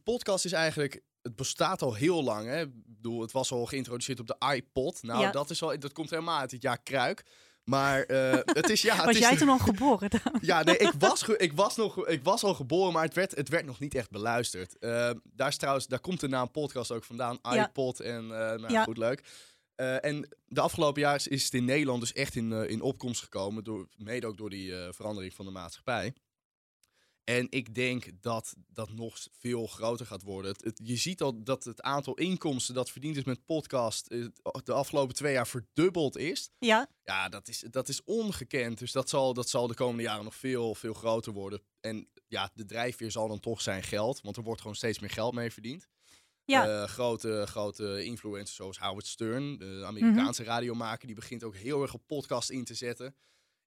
podcast 0.04 0.46
is 0.46 0.52
eigenlijk. 0.52 1.02
Het 1.22 1.36
bestaat 1.36 1.82
al 1.82 1.94
heel 1.94 2.24
lang. 2.24 2.48
Hè? 2.48 2.62
Ik 2.62 2.70
bedoel, 2.86 3.22
het 3.22 3.32
was 3.32 3.52
al 3.52 3.66
geïntroduceerd 3.66 4.20
op 4.20 4.28
de 4.28 4.54
iPod. 4.56 5.04
Nou, 5.04 5.22
Ja. 5.22 5.32
dat, 5.32 5.50
is 5.50 5.62
al, 5.62 5.80
dat 5.80 5.94
komt 5.94 6.10
helemaal 6.10 6.40
uit 6.40 6.52
het 6.52 6.62
jaar 6.62 6.82
Kruik. 6.84 7.24
Maar 7.64 8.04
eh, 8.04 8.32
het 8.60 8.70
is 8.70 8.82
ja. 8.82 8.96
het 8.96 9.06
Was 9.06 9.14
is, 9.16 9.20
jij 9.22 9.38
toen 9.38 9.50
al 9.50 9.60
geboren? 9.60 10.10
Ja, 10.42 10.64
nee, 10.64 10.78
ik 10.78 10.94
was, 11.00 11.24
ik, 11.24 11.54
was 11.54 11.76
nog, 11.76 12.08
ik 12.08 12.24
was 12.24 12.44
al 12.44 12.54
geboren, 12.54 12.94
maar 12.94 13.04
het 13.04 13.14
werd, 13.14 13.36
het 13.36 13.50
werd 13.50 13.66
nog 13.66 13.80
niet 13.80 13.96
echt 13.96 14.10
beluisterd. 14.10 14.76
Daar, 15.24 15.48
is 15.48 15.58
trouwens, 15.58 15.88
daar 15.88 16.00
komt 16.00 16.20
de 16.20 16.28
naam 16.28 16.52
podcast 16.52 16.92
ook 16.92 17.04
vandaan. 17.04 17.40
Ja. 17.42 17.68
iPod 17.68 18.00
en 18.00 18.28
nou, 18.28 18.72
Ja. 18.72 18.84
goed, 18.84 18.98
leuk. 18.98 19.24
Eh, 19.80 20.04
en 20.06 20.30
de 20.46 20.62
afgelopen 20.62 21.02
jaar 21.02 21.22
is, 21.28 21.44
het 21.44 21.54
in 21.54 21.66
Nederland 21.66 22.00
dus 22.02 22.14
echt 22.14 22.36
in, 22.36 22.54
eh, 22.54 22.70
in 22.70 22.82
opkomst 22.82 23.22
gekomen. 23.22 23.64
Door, 23.64 23.88
mede 23.98 24.28
ook 24.28 24.38
door 24.38 24.50
die 24.50 24.76
eh, 24.76 24.94
verandering 24.94 25.34
van 25.34 25.46
de 25.46 25.52
maatschappij. 25.52 26.14
En 27.24 27.48
ik 27.50 27.76
denk 27.76 28.06
dat 28.22 28.56
dat 28.68 28.90
nog 28.92 29.18
veel 29.38 29.68
groter 29.68 30.06
gaat 30.06 30.22
worden. 30.22 30.52
Het, 30.52 30.64
het- 30.64 30.80
je 30.84 30.96
ziet 30.96 31.22
al 31.22 31.44
dat 31.44 31.64
het 31.64 31.82
aantal 31.82 32.14
inkomsten 32.14 32.74
dat 32.76 32.92
verdiend 32.92 33.18
is 33.18 33.24
met 33.24 33.46
podcast 33.46 34.10
de 34.64 34.74
afgelopen 34.74 35.16
twee 35.16 35.34
jaar 35.34 35.48
verdubbeld 35.48 36.18
is. 36.18 36.50
ja, 36.60 36.90
Ja, 37.04 37.30
dat 37.30 37.48
is, 37.48 37.60
dat 37.70 37.88
is 37.90 38.04
ongekend. 38.04 38.78
Dus 38.80 38.92
dat 38.92 39.10
zal, 39.10 39.34
dat 39.34 39.50
zal 39.50 39.68
de 39.68 39.74
komende 39.74 40.04
jaren 40.04 40.24
nog 40.24 40.36
veel, 40.36 40.76
veel 40.76 40.94
groter 40.94 41.34
worden. 41.34 41.62
En 41.80 42.08
ja, 42.28 42.52
de 42.54 42.66
drijfveer 42.66 43.12
zal 43.12 43.28
dan 43.28 43.40
toch 43.40 43.62
zijn 43.62 43.84
geld. 43.84 44.22
Want 44.22 44.38
er 44.38 44.44
wordt 44.44 44.62
gewoon 44.62 44.76
steeds 44.76 45.00
meer 45.00 45.10
geld 45.10 45.34
mee 45.34 45.52
verdiend. 45.52 45.88
Ja. 46.50 46.68
Eh, 46.82 46.88
grote, 46.88 47.44
grote 47.48 48.04
influencers 48.04 48.56
zoals 48.56 48.80
Howard 48.80 49.08
Stern, 49.08 49.58
de 49.58 49.84
Amerikaanse 49.86 50.44
radiomaker, 50.44 51.08
die 51.08 51.16
begint 51.16 51.44
ook 51.44 51.56
heel 51.56 51.82
erg 51.82 51.94
op 51.94 52.02
podcast 52.08 52.50
in 52.50 52.64
te 52.64 52.74
zetten. 52.74 53.16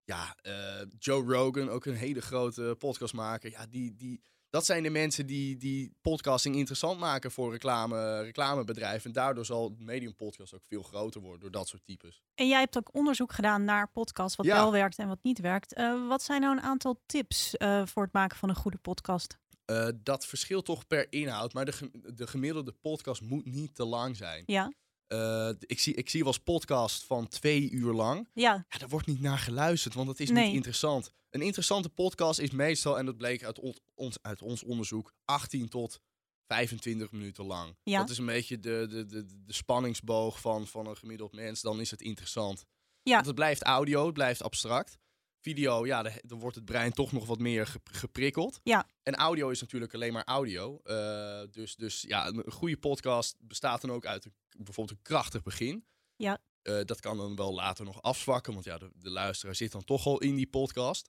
Ja, 0.04 0.36
eh, 0.42 0.80
Joe 0.98 1.32
Rogan, 1.34 1.68
ook 1.68 1.84
een 1.84 1.94
hele 1.94 2.20
grote 2.20 2.76
podcastmaker. 2.78 3.50
Ja, 3.50 3.66
die, 3.66 3.94
die, 3.94 4.22
dat 4.50 4.64
zijn 4.64 4.82
de 4.82 4.90
mensen 4.90 5.26
die, 5.26 5.56
die 5.56 5.96
podcasting 6.00 6.56
interessant 6.56 6.98
maken 6.98 7.30
voor 7.30 7.50
reclame, 7.52 8.22
reclamebedrijven. 8.22 9.06
En 9.06 9.12
daardoor 9.12 9.44
zal 9.44 9.64
het 9.64 9.80
medium 9.80 10.14
podcast 10.14 10.54
ook 10.54 10.64
veel 10.64 10.82
groter 10.82 11.20
worden 11.20 11.40
door 11.40 11.50
dat 11.50 11.68
soort 11.68 11.84
types. 11.84 12.22
En 12.34 12.48
jij 12.48 12.60
hebt 12.60 12.76
ook 12.76 12.94
onderzoek 12.94 13.32
gedaan 13.32 13.64
naar 13.64 13.90
podcasts, 13.90 14.36
wat 14.36 14.46
Ja. 14.46 14.54
wel 14.54 14.72
werkt 14.72 14.98
en 14.98 15.08
wat 15.08 15.22
niet 15.22 15.40
werkt. 15.40 15.74
Eh, 15.74 16.08
wat 16.08 16.22
zijn 16.22 16.40
nou 16.40 16.56
een 16.56 16.62
aantal 16.62 17.02
tips 17.06 17.54
voor 17.84 18.02
het 18.02 18.12
maken 18.12 18.36
van 18.36 18.48
een 18.48 18.54
goede 18.56 18.78
podcast? 18.78 19.38
Eh, 19.64 19.88
dat 20.02 20.26
verschilt 20.26 20.64
toch 20.64 20.86
per 20.86 21.12
inhoud, 21.12 21.52
maar 21.52 21.64
de, 21.64 21.72
ge- 21.72 22.12
de 22.14 22.26
gemiddelde 22.26 22.72
podcast 22.72 23.20
moet 23.20 23.44
niet 23.44 23.74
te 23.74 23.84
lang 23.84 24.16
zijn. 24.16 24.42
Ja, 24.46 24.72
Eh, 25.06 25.50
ik, 25.60 25.80
zie, 25.80 25.94
ik 25.94 26.10
zie 26.10 26.22
wel 26.24 26.32
eens 26.32 26.42
podcast 26.42 27.04
van 27.04 27.28
twee 27.28 27.70
uur 27.70 27.92
lang. 27.92 28.28
ja, 28.34 28.64
Ja, 28.68 28.78
daar 28.78 28.88
wordt 28.88 29.06
niet 29.06 29.20
naar 29.20 29.38
geluisterd, 29.38 29.94
want 29.94 30.06
dat 30.06 30.20
is 30.20 30.30
Nee. 30.30 30.44
niet 30.46 30.54
interessant. 30.54 31.10
Een 31.30 31.42
interessante 31.42 31.88
podcast 31.88 32.38
is 32.38 32.50
meestal, 32.50 32.98
en 32.98 33.06
dat 33.06 33.16
bleek 33.16 33.44
uit, 33.44 33.58
on- 33.58 33.76
ons, 33.94 34.16
uit 34.22 34.42
ons 34.42 34.62
onderzoek, 34.62 35.12
18 35.24 35.68
tot 35.68 36.00
25 36.46 37.12
minuten 37.12 37.44
lang. 37.44 37.76
Ja. 37.82 37.98
Dat 37.98 38.10
is 38.10 38.18
een 38.18 38.26
beetje 38.26 38.60
de, 38.60 38.86
de, 38.90 39.06
de, 39.06 39.26
de 39.44 39.52
spanningsboog 39.52 40.40
van, 40.40 40.66
van 40.66 40.86
een 40.86 40.96
gemiddeld 40.96 41.32
mens. 41.32 41.60
Dan 41.60 41.80
is 41.80 41.90
het 41.90 42.00
interessant. 42.02 42.64
Ja. 43.02 43.14
Want 43.14 43.26
het 43.26 43.34
blijft 43.34 43.62
audio, 43.62 44.04
het 44.04 44.14
blijft 44.14 44.42
abstract. 44.42 44.98
Video, 45.42 45.86
ja, 45.86 46.02
dan 46.22 46.38
wordt 46.38 46.56
het 46.56 46.64
brein 46.64 46.92
toch 46.92 47.12
nog 47.12 47.26
wat 47.26 47.38
meer 47.38 47.66
ge- 47.66 47.80
geprikkeld. 47.84 48.60
Ja. 48.62 48.86
En 49.02 49.14
audio 49.14 49.48
is 49.48 49.60
natuurlijk 49.60 49.94
alleen 49.94 50.12
maar 50.12 50.24
audio. 50.24 50.80
Eh, 50.84 51.42
dus, 51.50 51.76
dus 51.76 52.04
ja, 52.08 52.26
een 52.26 52.52
goede 52.52 52.76
podcast 52.78 53.36
bestaat 53.40 53.80
dan 53.80 53.90
ook 53.90 54.06
uit 54.06 54.24
een, 54.24 54.34
bijvoorbeeld 54.64 54.98
een 54.98 55.02
krachtig 55.04 55.42
begin. 55.42 55.84
Ja. 56.16 56.38
Eh, 56.62 56.80
dat 56.84 57.00
kan 57.00 57.16
dan 57.16 57.36
wel 57.36 57.54
later 57.54 57.84
nog 57.84 58.02
afzwakken, 58.02 58.52
want 58.52 58.64
ja, 58.64 58.78
de, 58.78 58.90
de 58.94 59.10
luisteraar 59.10 59.54
zit 59.54 59.72
dan 59.72 59.84
toch 59.84 60.06
al 60.06 60.18
in 60.18 60.34
die 60.34 60.48
podcast. 60.48 61.08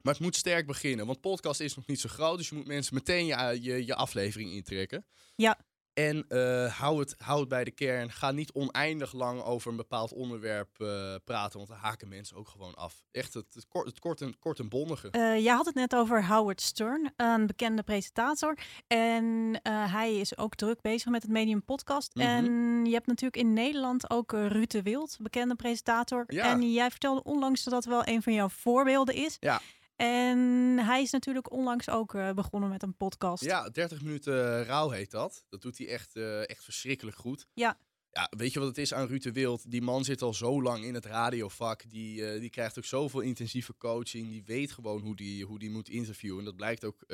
Maar 0.00 0.12
het 0.12 0.22
moet 0.22 0.36
sterk 0.36 0.66
beginnen, 0.66 1.06
want 1.06 1.20
podcast 1.20 1.60
is 1.60 1.74
nog 1.74 1.86
niet 1.86 2.00
zo 2.00 2.08
groot, 2.08 2.38
dus 2.38 2.48
je 2.48 2.54
moet 2.54 2.66
mensen 2.66 2.94
meteen 2.94 3.26
je, 3.26 3.58
je, 3.62 3.86
je 3.86 3.94
aflevering 3.94 4.50
intrekken. 4.50 5.06
Ja. 5.36 5.58
En 5.94 6.24
uh, 6.28 6.78
hou, 6.78 7.00
het, 7.00 7.14
hou 7.18 7.40
het 7.40 7.48
bij 7.48 7.64
de 7.64 7.70
kern. 7.70 8.10
Ga 8.10 8.30
niet 8.30 8.52
oneindig 8.52 9.12
lang 9.12 9.42
over 9.42 9.70
een 9.70 9.76
bepaald 9.76 10.12
onderwerp 10.12 10.78
uh, 10.78 11.14
praten, 11.24 11.56
want 11.56 11.68
dan 11.68 11.78
haken 11.78 12.08
mensen 12.08 12.36
ook 12.36 12.48
gewoon 12.48 12.74
af. 12.74 13.04
Echt 13.10 13.34
het, 13.34 13.54
het, 13.54 13.66
kort, 13.68 13.86
het 13.86 13.98
kort, 13.98 14.20
en, 14.20 14.38
kort 14.38 14.58
en 14.58 14.68
bondige. 14.68 15.08
Uh, 15.12 15.38
jij 15.38 15.54
had 15.54 15.66
het 15.66 15.74
net 15.74 15.94
over 15.94 16.26
Howard 16.26 16.60
Stern, 16.60 17.12
een 17.16 17.46
bekende 17.46 17.82
presentator. 17.82 18.58
En 18.86 19.60
hij 19.62 20.16
is 20.16 20.38
ook 20.38 20.54
druk 20.54 20.80
bezig 20.80 21.10
met 21.10 21.22
het 21.22 21.30
Medium 21.30 21.64
Podcast. 21.64 22.14
Mm 22.14 22.22
-hmm. 22.22 22.30
En 22.30 22.84
je 22.84 22.92
hebt 22.92 23.06
natuurlijk 23.06 23.36
in 23.36 23.52
Nederland 23.52 24.10
ook 24.10 24.32
Ruud 24.32 24.70
de 24.70 24.82
Wild, 24.82 25.16
bekende 25.20 25.54
presentator. 25.54 26.24
Ja. 26.26 26.50
En 26.50 26.72
jij 26.72 26.90
vertelde 26.90 27.22
onlangs 27.22 27.64
dat 27.64 27.72
dat 27.72 27.84
wel 27.84 28.02
een 28.04 28.22
van 28.22 28.32
jouw 28.32 28.48
voorbeelden 28.48 29.14
is. 29.14 29.36
Ja. 29.40 29.60
En 29.96 30.38
hij 30.78 31.02
is 31.02 31.10
natuurlijk 31.10 31.52
onlangs 31.52 31.88
ook 31.88 32.14
uh, 32.14 32.32
begonnen 32.32 32.70
met 32.70 32.82
een 32.82 32.96
podcast. 32.96 33.44
Ja, 33.44 33.68
30 33.68 34.02
minuten 34.02 34.64
rouw 34.64 34.90
heet 34.90 35.10
dat. 35.10 35.44
Dat 35.48 35.62
doet 35.62 35.78
hij 35.78 35.88
echt, 35.88 36.16
uh, 36.16 36.48
echt 36.48 36.64
verschrikkelijk 36.64 37.16
goed. 37.16 37.46
Ja. 37.54 37.78
Ja, 38.10 38.30
weet 38.36 38.52
je 38.52 38.58
wat 38.58 38.68
het 38.68 38.78
is 38.78 38.94
aan 38.94 39.06
Ruud 39.06 39.22
de 39.22 39.32
Wild? 39.32 39.70
Die 39.70 39.82
man 39.82 40.04
zit 40.04 40.22
al 40.22 40.34
zo 40.34 40.62
lang 40.62 40.84
in 40.84 40.94
het 40.94 41.04
radiovak. 41.04 41.90
Die, 41.90 42.20
uh, 42.20 42.40
die 42.40 42.50
krijgt 42.50 42.78
ook 42.78 42.84
zoveel 42.84 43.20
intensieve 43.20 43.76
coaching. 43.76 44.28
Die 44.28 44.44
weet 44.44 44.72
gewoon 44.72 45.00
hoe 45.00 45.16
die, 45.16 45.44
hoe 45.44 45.58
die 45.58 45.70
moet 45.70 45.88
interviewen. 45.88 46.38
En 46.38 46.44
dat 46.44 46.56
blijkt 46.56 46.84
ook, 46.84 47.04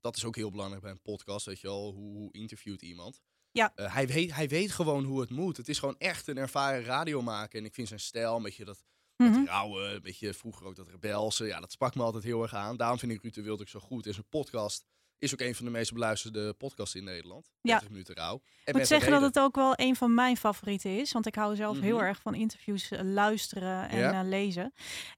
dat 0.00 0.16
is 0.16 0.24
ook 0.24 0.36
heel 0.36 0.50
belangrijk 0.50 0.82
bij 0.82 0.90
een 0.90 1.02
podcast. 1.02 1.46
Weet 1.46 1.60
je 1.60 1.68
al, 1.68 1.92
hoe, 1.92 2.16
hoe 2.16 2.32
interviewt 2.32 2.82
iemand? 2.82 3.20
Ja. 3.50 3.72
hij, 3.74 4.06
weet, 4.06 4.34
hij 4.34 4.48
weet 4.48 4.70
gewoon 4.70 5.04
hoe 5.04 5.20
het 5.20 5.30
moet. 5.30 5.56
Het 5.56 5.68
is 5.68 5.78
gewoon 5.78 5.98
echt 5.98 6.26
een 6.26 6.38
ervaren 6.38 6.84
radiomaker. 6.84 7.58
En 7.58 7.64
ik 7.64 7.74
vind 7.74 7.88
zijn 7.88 8.00
stijl, 8.00 8.36
een 8.36 8.42
beetje 8.42 8.64
dat 8.64 8.84
dat 9.16 9.28
Mhm. 9.28 9.44
rauwe, 9.44 9.80
een 9.82 10.02
beetje 10.02 10.34
vroeger 10.34 10.66
ook 10.66 10.76
dat 10.76 10.88
rebelse. 10.88 11.44
Ja, 11.46 11.60
dat 11.60 11.72
sprak 11.72 11.94
me 11.94 12.02
altijd 12.02 12.24
heel 12.24 12.42
erg 12.42 12.54
aan. 12.54 12.76
Daarom 12.76 12.98
vind 12.98 13.12
ik 13.12 13.22
Ruud 13.22 13.34
de 13.34 13.42
Wild 13.42 13.60
ook 13.60 13.68
zo 13.68 13.80
goed. 13.80 14.06
En 14.06 14.12
zijn 14.14 14.26
podcast 14.28 14.84
is 15.18 15.32
ook 15.32 15.40
een 15.40 15.54
van 15.54 15.64
de 15.64 15.70
meest 15.70 15.92
beluisterde 15.92 16.52
podcasts 16.52 16.94
in 16.94 17.04
Nederland. 17.04 17.50
Ja. 17.60 17.70
30 17.72 17.88
minuten 17.90 18.14
rauw. 18.14 18.34
Ik 18.36 18.42
moet 18.66 18.74
met 18.74 18.86
zeggen 18.86 19.10
dat 19.10 19.22
het 19.22 19.38
ook 19.38 19.54
wel 19.56 19.72
een 19.76 19.96
van 19.96 20.14
mijn 20.14 20.36
favorieten 20.36 20.98
is. 20.98 21.12
Want 21.12 21.26
ik 21.26 21.34
hou 21.34 21.56
zelf 21.56 21.80
heel 21.80 21.96
Mhm. 21.96 22.04
erg 22.04 22.20
van 22.20 22.34
interviews 22.34 22.90
eh, 22.90 23.00
luisteren 23.02 23.88
en 23.88 23.98
Ja. 23.98 24.20
eh, 24.22 24.28
lezen. 24.28 24.72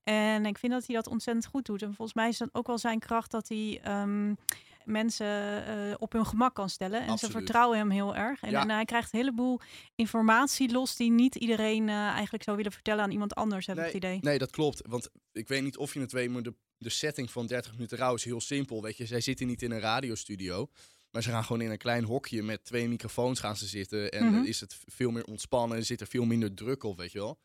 En 0.04 0.46
ik 0.46 0.58
vind 0.58 0.72
dat 0.72 0.86
hij 0.86 0.96
dat 0.96 1.06
ontzettend 1.06 1.46
goed 1.46 1.66
doet. 1.66 1.82
En 1.82 1.88
volgens 1.94 2.14
mij 2.16 2.28
is 2.28 2.38
dat 2.38 2.48
ook 2.52 2.66
wel 2.66 2.78
zijn 2.78 2.98
kracht 2.98 3.30
dat 3.30 3.48
hij 3.48 3.80
ehm, 3.82 4.34
mensen 4.88 5.66
eh, 5.66 5.94
op 5.98 6.12
hun 6.12 6.26
gemak 6.26 6.54
kan 6.54 6.70
stellen. 6.70 7.06
En 7.06 7.18
ze 7.18 7.30
vertrouwen 7.30 7.78
hem 7.78 7.90
heel 7.90 8.16
erg. 8.16 8.42
En, 8.42 8.50
Ja. 8.50 8.60
en 8.62 8.70
hij 8.70 8.84
krijgt 8.84 9.12
een 9.12 9.18
heleboel 9.18 9.60
informatie 9.94 10.72
los 10.72 10.96
die 10.96 11.10
niet 11.10 11.34
iedereen 11.34 11.88
eh, 11.88 11.94
eigenlijk 11.94 12.42
zou 12.44 12.56
willen 12.56 12.72
vertellen 12.72 13.04
aan 13.04 13.10
iemand 13.10 13.34
anders, 13.34 13.66
heb 13.66 13.78
ik 13.78 13.84
het 13.84 13.94
idee. 13.94 14.18
Nee, 14.20 14.38
dat 14.38 14.50
klopt. 14.50 14.82
Want 14.88 15.08
ik 15.32 15.48
weet 15.48 15.62
niet 15.62 15.76
of 15.76 15.94
je 15.94 16.00
het 16.00 16.12
weet, 16.12 16.30
maar 16.30 16.42
de, 16.42 16.54
de 16.78 16.90
setting 16.90 17.30
van 17.30 17.46
30 17.46 17.72
minuten 17.72 17.98
rauw 17.98 18.14
is 18.14 18.24
heel 18.24 18.40
simpel. 18.40 18.82
Weet 18.82 18.96
je, 18.96 19.06
zij 19.06 19.20
zitten 19.20 19.46
niet 19.46 19.62
in 19.62 19.70
een 19.70 19.80
radiostudio. 19.80 20.68
Maar 21.10 21.22
ze 21.22 21.30
gaan 21.30 21.44
gewoon 21.44 21.62
in 21.62 21.70
een 21.70 21.78
klein 21.78 22.04
hokje 22.04 22.42
met 22.42 22.64
twee 22.64 22.88
microfoons 22.88 23.40
gaan 23.40 23.56
ze 23.56 23.66
zitten. 23.66 24.10
En 24.10 24.24
Mhm. 24.26 24.44
is 24.44 24.60
het 24.60 24.78
veel 24.86 25.10
meer 25.10 25.24
ontspannen. 25.24 25.84
Zit 25.86 26.00
er 26.00 26.06
veel 26.06 26.24
minder 26.24 26.54
druk 26.54 26.82
op, 26.82 26.96
weet 26.96 27.12
je 27.12 27.18
wel. 27.18 27.38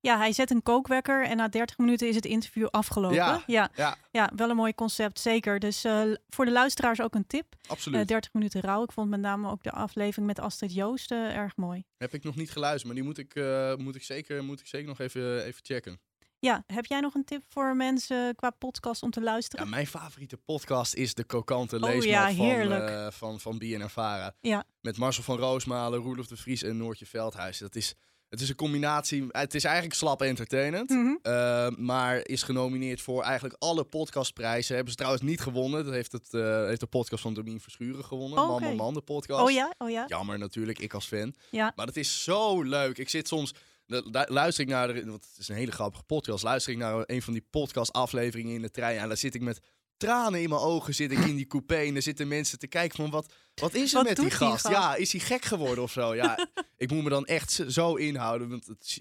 Ja, 0.00 0.16
hij 0.18 0.32
zet 0.32 0.50
een 0.50 0.62
kookwekker 0.62 1.24
en 1.26 1.36
na 1.36 1.48
30 1.48 1.78
minuten 1.78 2.08
is 2.08 2.14
het 2.14 2.24
interview 2.24 2.66
afgelopen. 2.70 3.16
Ja. 3.16 3.42
ja, 3.46 3.70
Ja, 3.74 3.96
ja, 4.10 4.30
wel 4.36 4.50
een 4.50 4.56
mooi 4.56 4.74
concept, 4.74 5.20
zeker. 5.20 5.58
Dus 5.58 5.84
eh, 5.84 6.02
voor 6.28 6.44
de 6.44 6.50
luisteraars 6.50 7.00
ook 7.00 7.14
een 7.14 7.26
tip. 7.26 7.54
absoluut. 7.66 8.00
Eh 8.00 8.06
30 8.06 8.32
minuten 8.32 8.60
rouw. 8.60 8.82
Ik 8.82 8.92
vond 8.92 9.10
met 9.10 9.20
name 9.20 9.50
ook 9.50 9.62
de 9.62 9.70
aflevering 9.70 10.26
met 10.26 10.38
Astrid 10.40 10.74
Joost 10.74 11.10
eh, 11.10 11.36
erg 11.36 11.56
mooi. 11.56 11.84
Heb 11.96 12.14
ik 12.14 12.24
nog 12.24 12.36
niet 12.36 12.50
geluisterd, 12.50 12.84
maar 12.84 12.94
die 12.94 13.04
moet 13.04 13.18
ik, 13.18 13.34
eh, 13.34 13.74
moet 13.76 13.94
ik, 13.96 14.02
zeker, 14.02 14.44
moet 14.44 14.60
ik 14.60 14.66
zeker 14.66 14.88
nog 14.88 14.98
even, 15.00 15.44
even 15.44 15.64
checken. 15.64 16.00
Ja, 16.38 16.62
heb 16.66 16.86
jij 16.86 17.00
nog 17.00 17.14
een 17.14 17.24
tip 17.24 17.42
voor 17.48 17.76
mensen 17.76 18.34
qua 18.34 18.50
podcast 18.50 19.02
om 19.02 19.10
te 19.10 19.20
Ja, 19.20 19.26
luisteren? 19.26 19.68
mijn 19.68 19.86
favoriete 19.86 20.36
podcast 20.36 20.94
is 20.94 21.14
de 21.14 21.24
Kokante 21.24 21.76
Oh 21.76 21.82
Leesmap 21.82 22.02
ja, 22.04 22.26
van, 22.34 22.44
heerlijk. 22.46 22.88
eh, 22.90 23.10
van, 23.10 23.40
van. 23.40 23.62
Ja. 24.40 24.64
Met 24.80 24.96
Marcel 24.96 25.22
van 25.22 25.36
Roosmalen, 25.36 25.98
Roelof 26.00 26.26
de 26.26 26.36
Vries 26.36 26.62
en 26.62 26.76
Noortje 26.76 27.06
Veldhuis. 27.06 27.58
Dat 27.58 27.74
is, 27.76 27.94
het 28.28 28.40
is 28.40 28.48
een 28.48 28.54
combinatie. 28.54 29.26
Het 29.28 29.54
is 29.54 29.64
eigenlijk 29.64 29.94
slap 29.94 30.22
entertainend. 30.22 30.90
Mhm. 30.90 31.14
eh, 31.22 31.68
maar 31.76 32.26
is 32.28 32.42
genomineerd 32.42 33.00
voor 33.00 33.22
eigenlijk 33.22 33.56
alle 33.58 33.84
podcastprijzen. 33.84 34.74
Hebben 34.74 34.92
ze 34.92 34.98
trouwens 34.98 35.24
niet 35.24 35.40
gewonnen. 35.40 35.84
Dat 35.84 35.92
heeft, 35.94 36.12
het, 36.12 36.34
eh, 36.34 36.64
heeft 36.66 36.80
de 36.80 36.86
podcast 36.86 37.22
van 37.22 37.34
Domien 37.34 37.60
Verschuren 37.60 38.04
gewonnen. 38.04 38.38
Oh, 38.38 38.46
Man, 38.46 38.54
oké. 38.56 38.64
man, 38.64 38.76
man, 38.76 38.94
de 38.94 39.00
podcast. 39.00 39.42
Oh 39.42 39.50
ja, 39.50 39.74
oh 39.78 39.90
ja. 39.90 40.04
Jammer 40.08 40.38
natuurlijk, 40.38 40.78
ik 40.78 40.94
als 40.94 41.06
fan. 41.06 41.34
Ja. 41.50 41.72
Maar 41.76 41.86
het 41.86 41.96
is 41.96 42.24
zo 42.24 42.62
leuk. 42.62 42.98
Ik 42.98 43.08
zit 43.08 43.28
soms. 43.28 43.52
lu- 43.86 44.02
lu- 44.10 44.24
Luister 44.28 44.64
ik 44.64 44.70
naar 44.70 44.86
de. 44.94 45.04
Want 45.06 45.24
het 45.30 45.38
is 45.38 45.48
een 45.48 45.54
hele 45.56 45.72
grappige 45.72 46.02
podcast. 46.04 46.42
Luister 46.44 46.72
ik 46.72 46.78
naar 46.78 47.02
een 47.06 47.22
van 47.22 47.32
die 47.32 47.46
podcast-afleveringen 47.50 48.54
in 48.54 48.62
de 48.62 48.70
trein. 48.70 48.98
En 48.98 49.08
daar 49.08 49.16
zit 49.16 49.34
ik 49.34 49.40
met 49.40 49.60
tranen 49.96 50.42
in 50.42 50.48
mijn 50.48 50.60
ogen. 50.60 50.94
Zit 50.94 51.12
ik 51.12 51.18
in 51.18 51.36
die 51.36 51.46
coupé. 51.46 51.76
En 51.76 51.96
er 51.96 52.02
zitten 52.02 52.28
mensen 52.28 52.58
te 52.58 52.66
kijken 52.66 52.96
van. 52.96 53.10
Wat, 53.10 53.32
wat 53.54 53.74
is 53.74 53.90
er 53.90 53.98
Wat 53.98 54.08
met 54.08 54.16
die 54.16 54.30
gast? 54.30 54.68
Ja, 54.68 54.94
is 54.94 55.12
hij 55.12 55.20
gek 55.20 55.44
geworden 55.44 55.84
of 55.84 55.92
zo? 55.92 56.14
Ja, 56.14 56.48
ik 56.76 56.90
moet 56.90 57.02
me 57.02 57.08
dan 57.08 57.26
echt 57.26 57.62
zo 57.68 57.94
inhouden. 57.94 58.48
Want 58.48 58.66
het, 58.66 59.00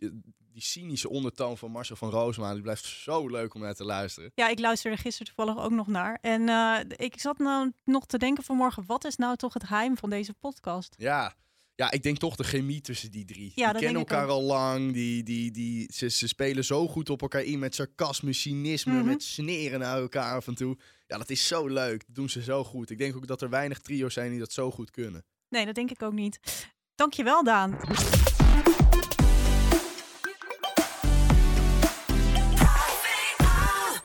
die 0.56 0.64
cynische 0.64 1.10
ondertoon 1.10 1.58
van 1.58 1.72
Marcel 1.72 1.96
van 1.96 2.10
Roosma. 2.10 2.54
Die 2.54 2.62
blijft 2.62 2.86
zo 2.86 3.28
leuk 3.28 3.54
om 3.54 3.62
naar 3.62 3.74
te 3.74 3.84
luisteren. 3.84 4.32
Ja, 4.36 4.48
ik 4.48 4.60
luisterde 4.60 4.98
gisteren 4.98 5.34
toevallig 5.36 5.64
ook 5.64 5.72
nog 5.72 5.88
naar. 5.88 6.18
En 6.22 6.50
eh, 6.50 6.80
ik 6.88 7.20
zat 7.20 7.38
nou 7.38 7.72
nog 7.84 8.06
te 8.06 8.18
denken 8.18 8.44
vanmorgen, 8.44 8.84
wat 8.86 9.06
is 9.06 9.16
nou 9.16 9.36
toch 9.36 9.54
het 9.54 9.64
geheim 9.64 9.98
van 9.98 10.10
deze 10.10 10.34
podcast? 10.34 10.96
Ja. 10.98 11.36
Ja, 11.76 11.92
ik 11.92 12.04
denk 12.04 12.18
toch 12.18 12.36
de 12.36 12.44
chemie 12.44 12.82
tussen 12.82 13.12
die 13.12 13.26
drie. 13.26 13.52
Ja, 13.56 13.72
die 13.72 13.82
kennen 13.82 14.00
elkaar 14.00 14.28
al 14.28 14.42
lang. 14.42 14.94
Die, 14.94 15.24
die, 15.24 15.52
die, 15.52 15.90
ze, 15.94 16.10
ze 16.10 16.28
spelen 16.28 16.66
zo 16.66 16.88
goed 16.88 17.10
op 17.10 17.22
elkaar 17.22 17.44
in 17.44 17.60
met 17.60 17.76
sarcasme, 17.76 18.34
cynisme, 18.34 18.94
Mhm. 18.94 19.06
met 19.06 19.24
sneren 19.24 19.80
naar 19.80 19.98
elkaar 19.98 20.36
af 20.36 20.48
en 20.48 20.56
toe. 20.56 20.78
Ja, 21.08 21.18
dat 21.18 21.30
is 21.30 21.48
zo 21.48 21.68
leuk. 21.68 22.04
Dat 22.06 22.16
doen 22.16 22.30
ze 22.30 22.44
zo 22.44 22.64
goed. 22.64 22.90
Ik 22.90 22.98
denk 22.98 23.16
ook 23.16 23.28
dat 23.28 23.42
er 23.42 23.50
weinig 23.50 23.80
trio's 23.80 24.14
zijn 24.14 24.30
die 24.30 24.40
dat 24.40 24.52
zo 24.52 24.72
goed 24.72 24.92
kunnen. 24.92 25.26
Nee, 25.50 25.66
dat 25.66 25.76
denk 25.76 25.92
ik 25.92 26.02
ook 26.04 26.14
niet. 26.14 26.40
Dankjewel, 26.96 27.44
Daan. 27.44 27.78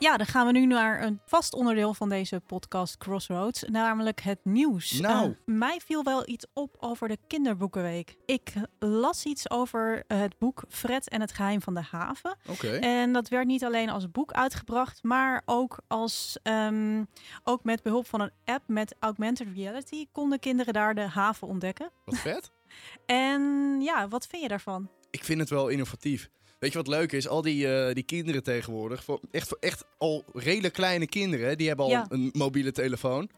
Ja, 0.01 0.17
dan 0.17 0.25
gaan 0.25 0.45
we 0.45 0.51
nu 0.51 0.65
naar 0.65 1.03
een 1.03 1.21
vast 1.25 1.53
onderdeel 1.53 1.93
van 1.93 2.09
deze 2.09 2.39
podcast 2.39 2.97
Crossroads, 2.97 3.63
namelijk 3.63 4.21
het 4.21 4.39
nieuws. 4.43 4.99
Nou. 4.99 5.29
Eh, 5.29 5.55
mij 5.55 5.79
viel 5.85 6.03
wel 6.03 6.29
iets 6.29 6.45
op 6.53 6.75
over 6.79 7.07
de 7.07 7.17
kinderboekenweek. 7.27 8.15
Ik 8.25 8.53
las 8.79 9.23
iets 9.25 9.49
over 9.49 10.03
eh, 10.07 10.19
het 10.19 10.37
boek 10.37 10.63
Fred 10.69 11.09
en 11.09 11.21
het 11.21 11.31
geheim 11.31 11.61
van 11.61 11.73
de 11.73 11.81
haven. 11.91 12.37
Oké. 12.47 12.75
En 12.75 13.13
dat 13.13 13.29
werd 13.29 13.45
niet 13.45 13.63
alleen 13.63 13.89
als 13.89 14.11
boek 14.11 14.31
uitgebracht, 14.31 15.03
maar 15.03 15.41
ook, 15.45 15.79
als, 15.87 16.37
ehm, 16.43 17.03
ook 17.43 17.63
met 17.63 17.83
behulp 17.83 18.07
van 18.07 18.21
een 18.21 18.31
app 18.45 18.63
met 18.67 18.95
augmented 18.99 19.47
reality 19.55 20.05
konden 20.11 20.39
kinderen 20.39 20.73
daar 20.73 20.95
de 20.95 21.07
haven 21.07 21.47
ontdekken. 21.47 21.89
Wat 22.05 22.17
vet. 22.17 22.51
En 23.05 23.41
ja, 23.81 24.07
wat 24.07 24.27
vind 24.27 24.41
je 24.41 24.47
daarvan? 24.47 24.89
Ik 25.09 25.23
vind 25.23 25.39
het 25.39 25.49
wel 25.49 25.67
innovatief. 25.67 26.29
Weet 26.61 26.71
je 26.71 26.77
wat 26.77 26.87
leuk 26.87 27.11
is? 27.11 27.27
Al 27.27 27.41
die, 27.41 27.73
eh, 27.75 27.93
die 27.93 28.03
kinderen 28.03 28.43
tegenwoordig, 28.43 29.03
voor, 29.03 29.19
echt, 29.31 29.47
voor 29.47 29.57
echt 29.59 29.83
al 29.97 30.23
redelijk 30.33 30.73
kleine 30.73 31.07
kinderen, 31.07 31.57
die 31.57 31.67
hebben 31.67 31.85
al 31.85 31.91
Ja. 31.91 32.05
een 32.09 32.29
mobiele 32.33 32.71
telefoon. 32.71 33.29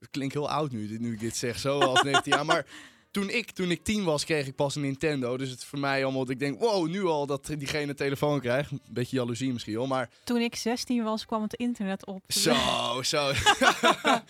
Het 0.00 0.10
klinkt 0.10 0.34
heel 0.34 0.50
oud 0.50 0.70
nu, 0.72 0.88
dit- 0.88 1.00
nu 1.00 1.12
ik 1.12 1.20
dit 1.20 1.36
zeg, 1.36 1.58
zo 1.58 1.78
als 1.78 2.02
19 2.02 2.32
jaar. 2.32 2.44
Maar 2.44 2.66
toen 3.10 3.30
ik, 3.30 3.50
toen 3.50 3.70
ik 3.70 3.84
tien 3.84 4.04
was, 4.04 4.24
kreeg 4.24 4.46
ik 4.46 4.54
pas 4.54 4.74
een 4.74 4.82
Nintendo. 4.82 5.36
Dus 5.36 5.50
het 5.50 5.58
is 5.58 5.64
voor 5.64 5.78
mij 5.78 6.02
allemaal, 6.04 6.20
dat 6.20 6.30
ik 6.30 6.38
denk, 6.38 6.60
wow, 6.60 6.88
nu 6.88 7.04
al 7.04 7.26
dat 7.26 7.50
diegene 7.58 7.88
een 7.88 7.96
telefoon 7.96 8.40
krijgt. 8.40 8.70
Een 8.70 8.80
beetje 8.90 9.16
jaloezie 9.16 9.52
misschien 9.52 9.74
hoor, 9.76 9.88
maar 9.88 10.10
Toen 10.24 10.40
ik 10.40 10.54
16 10.56 11.02
was, 11.02 11.26
kwam 11.26 11.42
het 11.42 11.54
internet 11.54 12.06
op. 12.06 12.22
zo, 12.28 12.54
zo. 13.02 13.32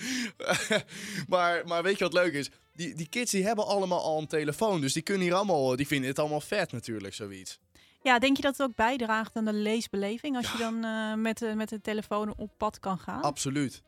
maar, 1.29 1.63
maar 1.67 1.83
weet 1.83 1.99
je 1.99 2.05
wat 2.05 2.13
leuk 2.13 2.33
is? 2.33 2.51
Die, 2.75 2.95
die 2.95 3.09
kids 3.09 3.31
die 3.31 3.45
hebben 3.45 3.67
allemaal 3.67 4.03
al 4.03 4.19
een 4.21 4.27
telefoon, 4.27 4.81
dus 4.81 4.93
die 4.93 5.03
kunnen 5.03 5.23
hier 5.23 5.35
allemaal, 5.35 5.77
die 5.77 5.87
vinden 5.87 6.09
het 6.09 6.19
allemaal 6.19 6.41
vet 6.41 6.73
natuurlijk, 6.73 7.15
zoiets. 7.15 7.59
Ja, 8.03 8.19
denk 8.19 8.37
je 8.37 8.43
dat 8.43 8.57
het 8.57 8.67
ook 8.67 8.75
bijdraagt 8.77 9.37
aan 9.37 9.45
de 9.45 9.53
leesbeleving 9.53 10.37
als 10.37 10.53
je 10.53 10.59
dan 10.59 10.85
eh, 10.85 11.15
met, 11.15 11.39
de, 11.39 11.55
met 11.55 11.69
de 11.69 11.81
telefoon 11.81 12.35
op 12.37 12.51
pad 12.59 12.79
kan 12.79 12.99
gaan? 12.99 13.23
Absoluut. 13.23 13.83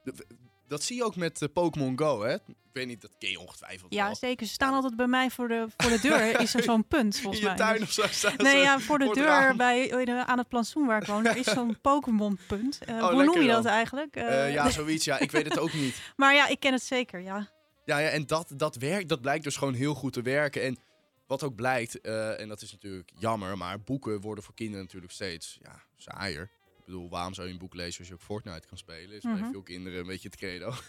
Dat 0.69 0.83
zie 0.83 0.97
je 0.97 1.05
ook 1.05 1.17
met 1.17 1.43
eh, 1.43 1.49
Pokémon 1.53 1.99
Go, 1.99 2.23
hè? 2.23 2.35
Ik 2.35 2.81
weet 2.81 2.87
niet, 2.87 3.01
dat 3.01 3.15
ken 3.19 3.31
je 3.31 3.41
ongetwijfeld 3.41 3.95
ja, 3.95 4.05
wel. 4.07 4.15
zeker. 4.17 4.47
Ze 4.47 4.53
staan 4.53 4.73
altijd 4.75 4.97
bij 4.97 5.07
mij 5.07 5.31
voor 5.31 5.49
de, 5.49 5.67
voor 5.77 5.91
de 5.91 6.01
deur. 6.01 6.41
Is 6.41 6.55
er 6.55 6.63
zo'n 6.63 6.87
punt, 6.89 7.15
In 7.17 7.21
volgens 7.23 7.43
je 7.43 7.49
mij. 7.49 7.57
tuin 7.57 7.79
Dus- 7.79 7.83
of 7.89 7.93
zo 7.93 8.07
staan 8.11 8.35
Nee, 8.37 8.53
ze 8.57 8.63
ja, 8.63 8.79
voor 8.81 8.99
de 8.99 9.11
deur 9.15 9.57
bij, 9.57 9.91
eh, 9.91 10.21
aan 10.21 10.39
het 10.39 10.49
plantsoen 10.49 10.87
waar 10.87 11.01
ik 11.03 11.07
woon. 11.09 11.27
Er 11.27 11.37
is 11.37 11.47
zo'n 11.47 11.81
Pokémon-punt. 11.91 12.79
Eh, 12.85 13.09
hoe 13.11 13.25
noem 13.25 13.41
je 13.41 13.49
dat 13.49 13.63
dan. 13.63 13.73
eigenlijk? 13.73 14.17
Eh, 14.17 14.47
Eh, 14.47 14.53
ja, 14.53 14.71
zoiets. 14.81 15.05
Ja, 15.05 15.19
ik 15.19 15.31
weet 15.31 15.45
het 15.49 15.59
ook 15.59 15.73
niet. 15.73 16.13
Maar 16.17 16.35
ja, 16.35 16.47
ik 16.49 16.61
ken 16.61 16.73
het 16.73 16.83
zeker, 16.83 17.21
ja. 17.21 17.49
Ja, 17.85 17.99
ja 17.99 18.09
en 18.09 18.27
dat, 18.27 18.53
dat, 18.57 18.77
werkt, 18.77 19.09
dat 19.09 19.21
blijkt 19.21 19.45
dus 19.45 19.57
gewoon 19.57 19.75
heel 19.75 19.95
goed 19.95 20.13
te 20.13 20.23
werken. 20.23 20.63
En 20.63 20.79
wat 21.27 21.43
ook 21.43 21.55
blijkt, 21.55 22.01
eh, 22.01 22.41
en 22.41 22.49
dat 22.49 22.63
is 22.63 22.73
natuurlijk 22.73 23.11
jammer, 23.19 23.59
maar 23.59 23.81
boeken 23.81 24.21
worden 24.21 24.45
voor 24.45 24.55
kinderen 24.55 24.85
natuurlijk 24.85 25.13
steeds 25.13 25.59
ja, 25.63 25.83
saaier. 25.97 26.43
Ik 26.79 26.85
bedoel, 26.85 27.09
waarom 27.09 27.35
zou 27.35 27.47
je 27.47 27.53
een 27.53 27.59
boek 27.59 27.75
lezen 27.75 27.99
als 27.99 28.09
je 28.09 28.15
ook 28.15 28.21
Fortnite 28.21 28.67
kan 28.69 28.79
spelen? 28.79 29.17
Is 29.17 29.23
bij 29.23 29.33
Mhm. 29.33 29.51
veel 29.51 29.63
kinderen 29.63 29.99
een 30.01 30.07
beetje 30.07 30.29
het 30.29 30.37
credo. 30.39 30.73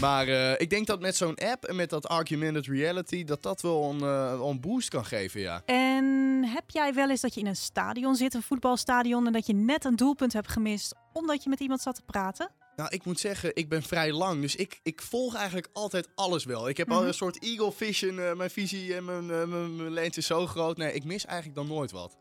Maar 0.00 0.28
eh, 0.28 0.60
ik 0.60 0.70
denk 0.70 0.86
dat 0.86 1.00
met 1.00 1.16
zo'n 1.16 1.34
app 1.36 1.64
en 1.64 1.76
met 1.76 1.90
dat 1.90 2.04
augmented 2.04 2.66
reality, 2.66 3.24
dat 3.24 3.42
dat 3.42 3.60
wel 3.62 3.90
een, 3.90 4.00
eh, 4.00 4.30
wel 4.38 4.50
een 4.50 4.60
boost 4.60 4.88
kan 4.88 5.04
geven, 5.04 5.40
ja. 5.40 5.62
En 5.64 6.04
heb 6.44 6.70
jij 6.70 6.94
wel 6.94 7.10
eens 7.10 7.20
dat 7.20 7.34
je 7.34 7.40
in 7.40 7.46
een 7.46 7.56
stadion 7.56 8.14
zit, 8.16 8.34
een 8.34 8.42
voetbalstadion, 8.42 9.26
en 9.26 9.32
dat 9.32 9.46
je 9.46 9.52
net 9.54 9.84
een 9.84 9.96
doelpunt 9.96 10.32
hebt 10.32 10.48
gemist 10.48 10.94
omdat 11.12 11.42
je 11.42 11.48
met 11.48 11.60
iemand 11.60 11.80
zat 11.80 11.94
te 11.94 12.02
praten? 12.02 12.50
Nou, 12.76 12.90
ik 12.94 13.04
moet 13.04 13.20
zeggen, 13.20 13.50
ik 13.56 13.68
ben 13.68 13.82
vrij 13.82 14.12
lang. 14.12 14.40
Dus 14.40 14.56
ik, 14.56 14.80
ik 14.82 15.02
volg 15.02 15.34
eigenlijk 15.34 15.68
altijd 15.72 16.08
alles 16.14 16.44
wel. 16.44 16.68
Ik 16.68 16.76
heb 16.76 16.90
al 16.90 16.98
Mhm. 16.98 17.06
een 17.06 17.14
soort 17.14 17.38
eagle 17.42 17.72
vision. 17.72 18.18
eh, 18.18 18.32
mijn 18.34 18.50
visie 18.50 18.94
en 18.94 19.04
mijn, 19.04 19.30
eh, 19.30 19.44
mijn, 19.44 19.76
mijn 19.76 19.92
lens 19.92 20.16
is 20.16 20.26
zo 20.26 20.46
groot. 20.46 20.76
Nee, 20.76 20.92
ik 20.92 21.04
mis 21.04 21.24
eigenlijk 21.24 21.56
dan 21.56 21.66
nooit 21.76 21.90
wat. 21.90 22.16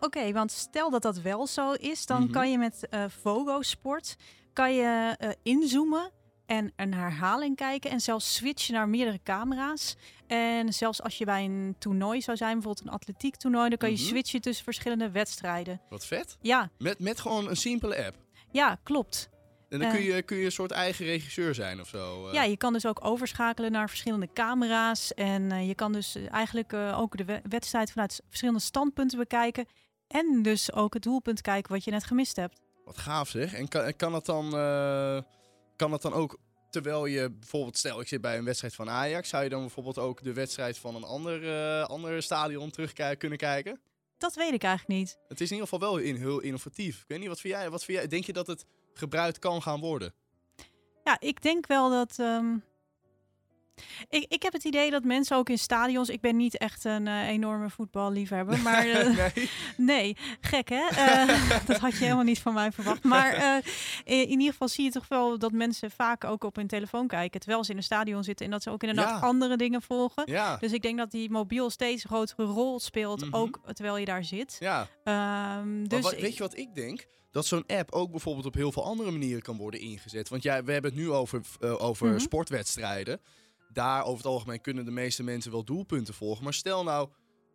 Oké, 0.00 0.32
want 0.32 0.52
stel 0.52 0.90
dat 0.90 1.02
dat 1.02 1.20
wel 1.20 1.46
zo 1.46 1.72
is, 1.72 2.06
dan 2.06 2.22
Mhm. 2.22 2.30
kan 2.32 2.50
je 2.50 2.58
met 2.58 2.88
eh 2.88 3.04
Vogo 3.22 3.62
Sport 3.62 4.16
kan 4.52 4.74
je, 4.74 5.16
inzoomen 5.42 6.10
en 6.46 6.72
een 6.76 6.94
herhaling 6.94 7.56
kijken 7.56 7.90
en 7.90 8.00
zelfs 8.00 8.34
switchen 8.34 8.74
naar 8.74 8.88
meerdere 8.88 9.20
camera's. 9.22 9.96
En 10.26 10.72
zelfs 10.72 11.02
als 11.02 11.18
je 11.18 11.24
bij 11.24 11.44
een 11.44 11.76
toernooi 11.78 12.20
zou 12.20 12.36
zijn, 12.36 12.52
bijvoorbeeld 12.52 12.86
een 12.86 12.92
atletiek 12.92 13.36
toernooi, 13.36 13.68
dan 13.68 13.78
kan 13.78 13.90
je 13.90 13.96
Mhm. 13.96 14.04
switchen 14.06 14.40
tussen 14.40 14.64
verschillende 14.64 15.10
wedstrijden. 15.10 15.80
Wat 15.88 16.06
vet. 16.06 16.36
Ja, 16.40 16.70
Met, 16.78 16.98
met 16.98 17.20
gewoon 17.20 17.48
een 17.48 17.56
simpele 17.56 18.04
app. 18.06 18.16
ja, 18.52 18.78
klopt. 18.82 19.29
En 19.70 19.78
dan 19.78 19.88
Eh. 19.88 19.94
kun, 19.94 20.02
je, 20.02 20.22
kun 20.22 20.36
je 20.36 20.44
een 20.44 20.52
soort 20.52 20.70
eigen 20.70 21.04
regisseur 21.04 21.54
zijn 21.54 21.80
of 21.80 21.88
zo. 21.88 22.26
eh. 22.28 22.32
Ja, 22.34 22.42
je 22.42 22.56
kan 22.56 22.72
dus 22.72 22.86
ook 22.86 23.04
overschakelen 23.04 23.72
naar 23.72 23.88
verschillende 23.88 24.28
camera's. 24.32 25.14
En 25.14 25.52
eh, 25.52 25.66
je 25.68 25.74
kan 25.74 25.92
dus 25.92 26.14
eh, 26.14 26.32
eigenlijk 26.32 26.72
eh, 26.72 26.98
ook 27.00 27.16
de 27.16 27.24
we- 27.24 27.40
wedstrijd 27.48 27.90
vanuit 27.92 28.20
verschillende 28.28 28.60
standpunten 28.60 29.18
bekijken. 29.18 29.66
En 30.06 30.42
dus 30.42 30.72
ook 30.72 30.94
het 30.94 31.02
doelpunt 31.02 31.40
kijken 31.40 31.72
wat 31.72 31.84
je 31.84 31.90
net 31.90 32.04
gemist 32.04 32.36
hebt. 32.36 32.60
Wat 32.84 32.98
gaaf 32.98 33.28
zeg. 33.28 33.54
En 33.54 33.68
kan, 33.68 33.96
kan, 33.96 34.12
dat 34.12 34.26
dan, 34.26 34.56
eh, 34.56 35.20
kan 35.76 35.90
dat 35.90 36.02
dan 36.02 36.12
ook, 36.12 36.38
terwijl 36.70 37.06
je 37.06 37.30
bijvoorbeeld, 37.30 37.78
stel 37.78 38.00
ik 38.00 38.08
zit 38.08 38.20
bij 38.20 38.38
een 38.38 38.44
wedstrijd 38.44 38.74
van 38.74 38.90
Ajax, 38.90 39.28
zou 39.28 39.42
je 39.42 39.48
dan 39.48 39.60
bijvoorbeeld 39.60 39.98
ook 39.98 40.22
de 40.22 40.32
wedstrijd 40.32 40.78
van 40.78 40.94
een 40.94 41.04
ander, 41.04 41.48
eh 41.78 41.84
ander 41.84 42.22
stadion 42.22 42.70
terug 42.70 42.92
kunnen 43.18 43.38
kijken? 43.38 43.80
Dat 44.18 44.34
weet 44.34 44.52
ik 44.52 44.62
eigenlijk 44.62 44.98
niet. 44.98 45.18
Het 45.28 45.40
is 45.40 45.50
in 45.50 45.56
ieder 45.56 45.68
geval 45.68 45.88
wel 45.88 45.98
in, 45.98 46.16
heel 46.16 46.40
innovatief. 46.40 46.96
Ik 47.00 47.04
weet 47.08 47.18
niet, 47.18 47.28
wat 47.28 47.40
vind 47.40 47.54
jij? 47.54 47.70
Wat 47.70 47.84
vind 47.84 47.98
jij? 47.98 48.06
Denk 48.06 48.24
je 48.24 48.32
dat 48.32 48.46
het 48.46 48.64
gebruikt 49.00 49.38
kan 49.38 49.62
gaan 49.62 49.80
worden? 49.80 50.14
Ja, 51.04 51.16
ik 51.20 51.42
denk 51.42 51.66
wel 51.66 51.90
dat. 51.90 52.18
ehm, 52.18 52.56
ik, 54.08 54.24
ik 54.28 54.42
heb 54.42 54.52
het 54.52 54.64
idee 54.64 54.90
dat 54.90 55.04
mensen 55.04 55.36
ook 55.36 55.48
in 55.48 55.58
stadions. 55.58 56.08
Ik 56.08 56.20
ben 56.20 56.36
niet 56.36 56.58
echt 56.58 56.84
een 56.84 57.06
eh, 57.06 57.28
enorme 57.28 57.70
voetballiefhebber. 57.70 58.58
Maar 58.70 58.86
eh, 58.88 59.16
nee. 59.34 59.50
nee, 59.76 60.16
gek 60.40 60.68
hè? 60.68 60.86
Eh, 60.88 61.50
dat 61.66 61.76
had 61.78 61.92
je 61.92 62.04
helemaal 62.04 62.24
niet 62.24 62.38
van 62.40 62.54
mij 62.54 62.72
verwacht. 62.72 63.02
Maar 63.04 63.62
in, 64.04 64.14
in 64.28 64.28
ieder 64.30 64.50
geval 64.52 64.68
zie 64.68 64.84
je 64.84 64.90
toch 64.90 65.08
wel 65.08 65.38
dat 65.38 65.52
mensen 65.52 65.90
vaak 65.90 66.24
ook 66.24 66.44
op 66.44 66.56
hun 66.56 66.66
telefoon 66.66 67.06
kijken. 67.06 67.40
Terwijl 67.40 67.64
ze 67.64 67.70
in 67.70 67.76
een 67.76 67.82
stadion 67.82 68.24
zitten. 68.24 68.44
En 68.46 68.52
dat 68.52 68.62
ze 68.62 68.70
ook 68.70 68.82
inderdaad 68.82 69.20
Ja. 69.20 69.26
andere 69.26 69.56
dingen 69.56 69.82
volgen. 69.82 70.22
Ja, 70.26 70.56
Dus 70.56 70.72
ik 70.72 70.82
denk 70.82 70.98
dat 70.98 71.10
die 71.10 71.30
mobiel 71.30 71.70
steeds 71.70 72.02
een 72.04 72.10
grotere 72.10 72.44
rol 72.44 72.80
speelt. 72.80 73.24
Mhm. 73.24 73.34
Ook 73.36 73.60
terwijl 73.72 73.96
je 73.96 74.04
daar 74.04 74.24
zit. 74.24 74.56
ja. 74.60 74.88
Ehm, 75.04 75.84
dus 75.84 76.00
wat- 76.02 76.20
weet 76.20 76.36
je 76.36 76.42
wat 76.42 76.56
ik 76.58 76.74
denk? 76.74 77.06
Dat 77.30 77.46
zo'n 77.46 77.64
app 77.66 77.92
ook 77.92 78.10
bijvoorbeeld 78.10 78.46
op 78.46 78.54
heel 78.54 78.72
veel 78.72 78.84
andere 78.84 79.10
manieren 79.10 79.42
kan 79.42 79.56
worden 79.56 79.80
ingezet. 79.80 80.28
Want 80.28 80.42
ja, 80.42 80.62
we 80.64 80.72
hebben 80.72 80.90
het 80.90 81.00
nu 81.00 81.10
over, 81.10 81.40
over 81.78 82.08
Mhm. 82.08 82.18
sportwedstrijden. 82.18 83.20
Daar 83.72 84.04
over 84.04 84.16
het 84.16 84.26
algemeen 84.26 84.60
kunnen 84.60 84.84
de 84.84 84.90
meeste 84.90 85.22
mensen 85.22 85.50
wel 85.50 85.64
doelpunten 85.64 86.14
volgen. 86.14 86.44
Maar 86.44 86.54
stel 86.54 86.82
nou, 86.84 87.08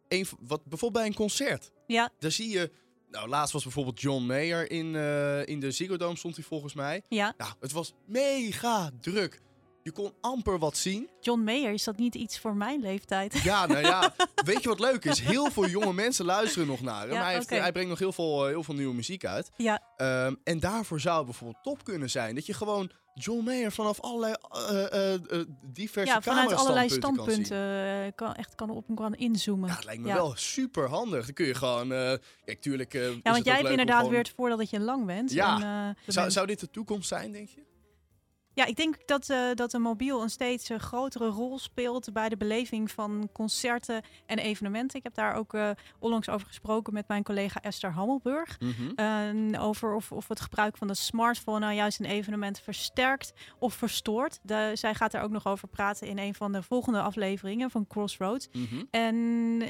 een, 0.07 0.25
wat, 0.39 0.65
bijvoorbeeld 0.65 1.03
bij 1.03 1.05
een 1.05 1.17
concert. 1.17 1.71
Ja. 1.87 2.11
Daar 2.19 2.31
zie 2.31 2.49
je, 2.49 2.71
nou 3.09 3.27
laatst 3.27 3.53
was 3.53 3.63
bijvoorbeeld 3.63 4.01
John 4.01 4.25
Mayer 4.25 4.71
in, 4.71 4.95
eh, 4.95 5.47
in 5.47 5.59
de 5.59 5.71
Ziggo 5.71 5.97
Dome 5.97 6.17
stond 6.17 6.35
hij 6.35 6.45
volgens 6.45 6.73
mij. 6.73 7.01
ja, 7.09 7.33
Nou, 7.37 7.53
het 7.59 7.71
was 7.71 7.93
mega 8.05 8.91
druk. 9.01 9.41
Je 9.85 9.91
kon 9.91 10.13
amper 10.21 10.59
wat 10.59 10.77
zien. 10.77 11.09
John 11.19 11.39
Mayer, 11.43 11.71
is 11.73 11.83
dat 11.83 11.97
niet 11.97 12.15
iets 12.15 12.39
voor 12.39 12.55
mijn 12.55 12.79
leeftijd? 12.81 13.33
Ja, 13.43 13.65
nou 13.65 13.79
ja, 13.81 14.13
weet 14.45 14.61
je 14.63 14.69
wat 14.69 14.79
leuk 14.79 15.05
is? 15.05 15.19
Heel 15.19 15.51
veel 15.51 15.67
jonge 15.67 15.93
mensen 15.93 16.25
luisteren 16.25 16.67
nog 16.67 16.81
naar 16.81 17.01
hem. 17.01 17.11
Ja, 17.11 17.23
hij, 17.23 17.33
heeft, 17.33 17.49
hij 17.49 17.71
brengt 17.71 17.89
nog 17.89 17.99
heel 17.99 18.11
veel, 18.11 18.43
eh, 18.43 18.49
heel 18.49 18.63
veel 18.63 18.73
nieuwe 18.75 18.93
muziek 18.93 19.25
uit. 19.25 19.51
Ja. 19.57 19.81
Ehm, 19.97 20.33
en 20.43 20.59
daarvoor 20.59 20.99
zou 20.99 21.17
het 21.17 21.25
bijvoorbeeld 21.25 21.63
top 21.63 21.83
kunnen 21.83 22.09
zijn. 22.09 22.35
Dat 22.35 22.45
je 22.45 22.53
gewoon 22.53 22.89
John 23.13 23.43
Mayer 23.43 23.71
vanaf 23.71 23.99
allerlei 24.01 24.33
eh, 24.49 24.85
eh, 24.93 25.13
eh, 25.13 25.45
diverse 25.63 26.13
ja, 26.13 26.21
vanuit 26.21 26.53
allerlei 26.53 26.89
standpunten 26.89 28.15
kan 28.15 28.33
echt 28.33 28.55
kan 28.55 28.69
op 28.69 28.85
kan 28.95 29.13
inzoomen. 29.15 29.69
Ja, 29.69 29.75
het 29.75 29.85
lijkt 29.85 30.01
me 30.01 30.07
Ja. 30.07 30.13
wel 30.15 30.33
super 30.35 30.89
handig. 30.89 31.25
Dan 31.25 31.33
kun 31.33 31.45
je 31.45 31.53
gewoon... 31.55 31.91
eh 31.91 32.13
kijk, 32.45 32.61
tuurlijk 32.61 32.93
Ja, 32.93 33.11
want 33.23 33.45
jij 33.45 33.55
hebt 33.55 33.69
inderdaad 33.69 33.95
gewoon- 33.97 34.11
weer 34.11 34.19
het 34.19 34.33
voordeel 34.35 34.57
dat 34.57 34.69
je 34.69 34.79
lang 34.79 35.05
bent. 35.05 35.31
Ja. 35.31 35.53
En, 35.53 35.95
Zou, 36.07 36.19
mens- 36.25 36.33
zou 36.33 36.47
dit 36.47 36.59
de 36.59 36.69
toekomst 36.69 37.07
zijn, 37.07 37.31
denk 37.31 37.49
je? 37.49 37.63
Ja, 38.55 38.65
ik 38.65 38.75
denk 38.75 38.97
dat, 39.05 39.29
eh, 39.29 39.37
dat 39.53 39.71
de 39.71 39.79
mobiel 39.79 40.21
een 40.21 40.29
steeds 40.29 40.69
eh, 40.69 40.79
grotere 40.79 41.27
rol 41.27 41.59
speelt 41.59 42.13
bij 42.13 42.29
de 42.29 42.37
beleving 42.37 42.91
van 42.91 43.29
concerten 43.33 44.01
en 44.25 44.37
evenementen. 44.37 44.97
Ik 44.97 45.03
heb 45.03 45.13
daar 45.13 45.35
ook 45.35 45.53
eh, 45.53 45.69
onlangs 45.99 46.29
over 46.29 46.47
gesproken 46.47 46.93
met 46.93 47.07
mijn 47.07 47.23
collega 47.23 47.61
Esther 47.61 47.91
Hammelburg. 47.91 48.57
Eh, 48.95 49.29
over 49.59 49.95
of, 49.95 50.11
of 50.11 50.27
het 50.27 50.39
gebruik 50.39 50.77
van 50.77 50.87
de 50.87 50.93
smartphone 50.93 51.59
nou 51.59 51.73
juist 51.73 51.99
een 51.99 52.05
evenement 52.05 52.59
versterkt 52.59 53.33
of 53.59 53.73
verstoort. 53.73 54.39
De, 54.41 54.71
zij 54.73 54.95
gaat 54.95 55.11
daar 55.11 55.23
ook 55.23 55.31
nog 55.31 55.47
over 55.47 55.67
praten 55.67 56.07
in 56.07 56.17
een 56.17 56.33
van 56.33 56.51
de 56.51 56.63
volgende 56.63 57.01
afleveringen 57.01 57.71
van 57.71 57.87
Crossroads. 57.87 58.47
Mhm. 58.51 58.83
En 58.91 59.15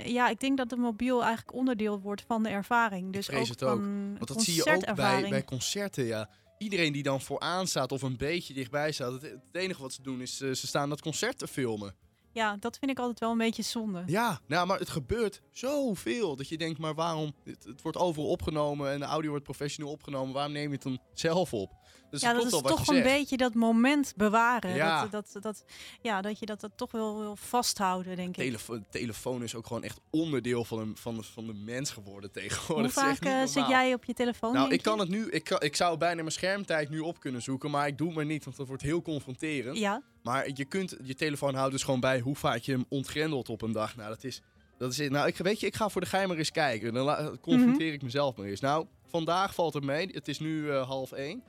ja, 0.06 0.30
ik 0.30 0.40
denk 0.40 0.58
dat 0.58 0.70
de 0.70 0.78
mobiel 0.78 1.24
eigenlijk 1.24 1.54
onderdeel 1.54 2.00
wordt 2.00 2.24
van 2.28 2.44
de 2.44 2.50
ervaring. 2.50 3.14
Dus 3.14 3.26
vrees 3.26 3.42
ook 3.42 3.48
het 3.48 3.64
ook. 3.64 3.80
van 3.80 4.16
Want 4.18 4.28
dat 4.28 4.42
zie 4.42 4.56
je 4.56 4.76
ook 4.76 4.96
bij, 4.96 5.30
bij 5.30 5.44
concerten, 5.44 6.06
ja. 6.06 6.30
Iedereen 6.66 6.94
die 6.94 7.04
dan 7.04 7.22
vooraan 7.22 7.68
staat 7.68 7.92
of 7.92 8.02
een 8.02 8.18
beetje 8.18 8.54
dichtbij 8.54 8.92
staat, 8.92 9.12
het, 9.12 9.22
het 9.22 9.42
enige 9.52 9.82
wat 9.82 9.94
ze 9.94 10.02
doen 10.02 10.22
is 10.22 10.42
eh, 10.42 10.52
ze 10.52 10.68
staan 10.68 10.90
dat 10.90 11.02
concert 11.02 11.38
te 11.38 11.48
filmen. 11.48 11.96
Ja, 12.36 12.58
dat 12.60 12.78
vind 12.78 12.92
ik 12.92 13.00
altijd 13.00 13.20
wel 13.20 13.32
een 13.32 13.38
beetje 13.38 13.64
zonde. 13.64 14.04
Ja, 14.06 14.40
nou, 14.48 14.68
maar 14.68 14.80
het 14.80 14.90
gebeurt 14.90 15.42
zoveel 15.52 16.36
dat 16.36 16.48
je 16.48 16.58
denkt, 16.58 16.80
maar 16.80 16.96
waarom? 16.96 17.34
Het, 17.44 17.64
het 17.64 17.82
wordt 17.82 17.98
overal 17.98 18.30
opgenomen 18.30 18.92
en 18.92 19.00
de 19.00 19.06
audio 19.06 19.30
wordt 19.30 19.46
professioneel 19.46 19.92
opgenomen. 19.92 20.34
Waarom 20.34 20.52
neem 20.52 20.68
je 20.68 20.74
het 20.74 20.84
dan 20.84 21.00
zelf 21.14 21.54
op? 21.54 21.72
Dus 22.10 22.22
ja, 22.22 22.34
dat 22.34 22.46
is 22.46 22.52
toch 22.52 22.80
een 22.80 22.86
zegt. 22.86 23.04
beetje 23.04 23.38
dat 23.38 23.54
moment 23.54 24.14
bewaren. 24.16 24.76
Ja. 24.76 25.08
Dat, 25.08 25.30
dat, 25.32 25.44
dat, 25.44 25.66
ja, 26.02 26.22
dat 26.22 26.40
je 26.40 26.46
dat, 26.46 26.62
dat 26.62 26.72
toch 26.76 26.92
wel 26.92 27.20
wil 27.20 27.36
vasthouden, 27.36 28.16
denk 28.16 28.30
ik. 28.30 28.36
Telefo 28.36 28.80
telefoon 28.90 29.44
is 29.44 29.56
ook 29.56 29.68
gewoon 29.68 29.84
echt 29.84 30.00
onderdeel 30.10 30.64
van, 30.64 30.80
een, 30.80 30.98
van, 30.98 31.16
de, 31.16 31.24
van 31.24 31.46
de 31.46 31.54
mens 31.54 31.92
geworden 31.92 32.32
tegenwoordig. 32.32 32.96
Hoe 32.96 33.04
vaak 33.04 33.20
eh, 33.20 33.40
zit 33.40 33.56
normaal. 33.56 33.72
jij 33.72 33.94
op 33.94 34.04
je 34.04 34.14
telefoon? 34.14 34.54
Nou, 34.54 34.74
ik 34.74 34.82
kan 34.82 34.96
je? 34.96 35.02
het 35.02 35.10
nu. 35.10 35.30
Ik, 35.30 35.44
kan, 35.44 35.62
ik 35.62 35.76
zou 35.76 35.98
bijna 35.98 36.22
mijn 36.22 36.32
schermtijd 36.32 36.90
nu 36.90 37.00
op 37.00 37.20
kunnen 37.20 37.42
zoeken, 37.42 37.72
maar 37.72 37.88
ik 37.88 37.98
doe 37.98 38.08
het 38.08 38.16
maar 38.16 38.26
niet, 38.26 38.44
want 38.44 38.58
dat 38.58 38.68
wordt 38.68 38.84
heel 38.84 39.02
confronterend. 39.02 39.78
Ja, 39.78 40.02
Maar 40.26 40.50
je 40.54 40.66
kunt 40.66 40.96
je 41.04 41.16
telefoon 41.16 41.56
houdt 41.56 41.72
dus 41.72 41.84
gewoon 41.84 42.00
bij 42.00 42.20
hoe 42.20 42.36
vaak 42.36 42.58
je 42.58 42.72
hem 42.72 42.86
ontgrendelt 42.90 43.50
op 43.50 43.62
een 43.62 43.72
dag. 43.72 43.96
Nou, 43.96 44.10
dat 44.10 44.24
is. 44.24 44.42
Dat 44.78 44.92
is 44.92 44.98
het. 44.98 45.12
Nou, 45.12 45.28
ik, 45.28 45.38
weet 45.38 45.60
je, 45.60 45.66
ik 45.66 45.76
ga 45.76 45.90
voor 45.90 46.02
de 46.02 46.08
geheim 46.08 46.28
maar 46.28 46.38
eens 46.38 46.52
kijken. 46.52 46.94
Dan 46.94 47.40
confronteer 47.40 47.94
ik 47.94 48.02
mezelf 48.02 48.36
maar 48.36 48.46
eens. 48.46 48.60
Nou, 48.60 48.88
vandaag 49.08 49.54
valt 49.54 49.74
het 49.74 49.84
mee. 49.84 50.10
Het 50.12 50.28
is 50.28 50.40
nu 50.40 50.72
eh, 50.72 50.88
half 50.88 51.12
één. 51.12 51.44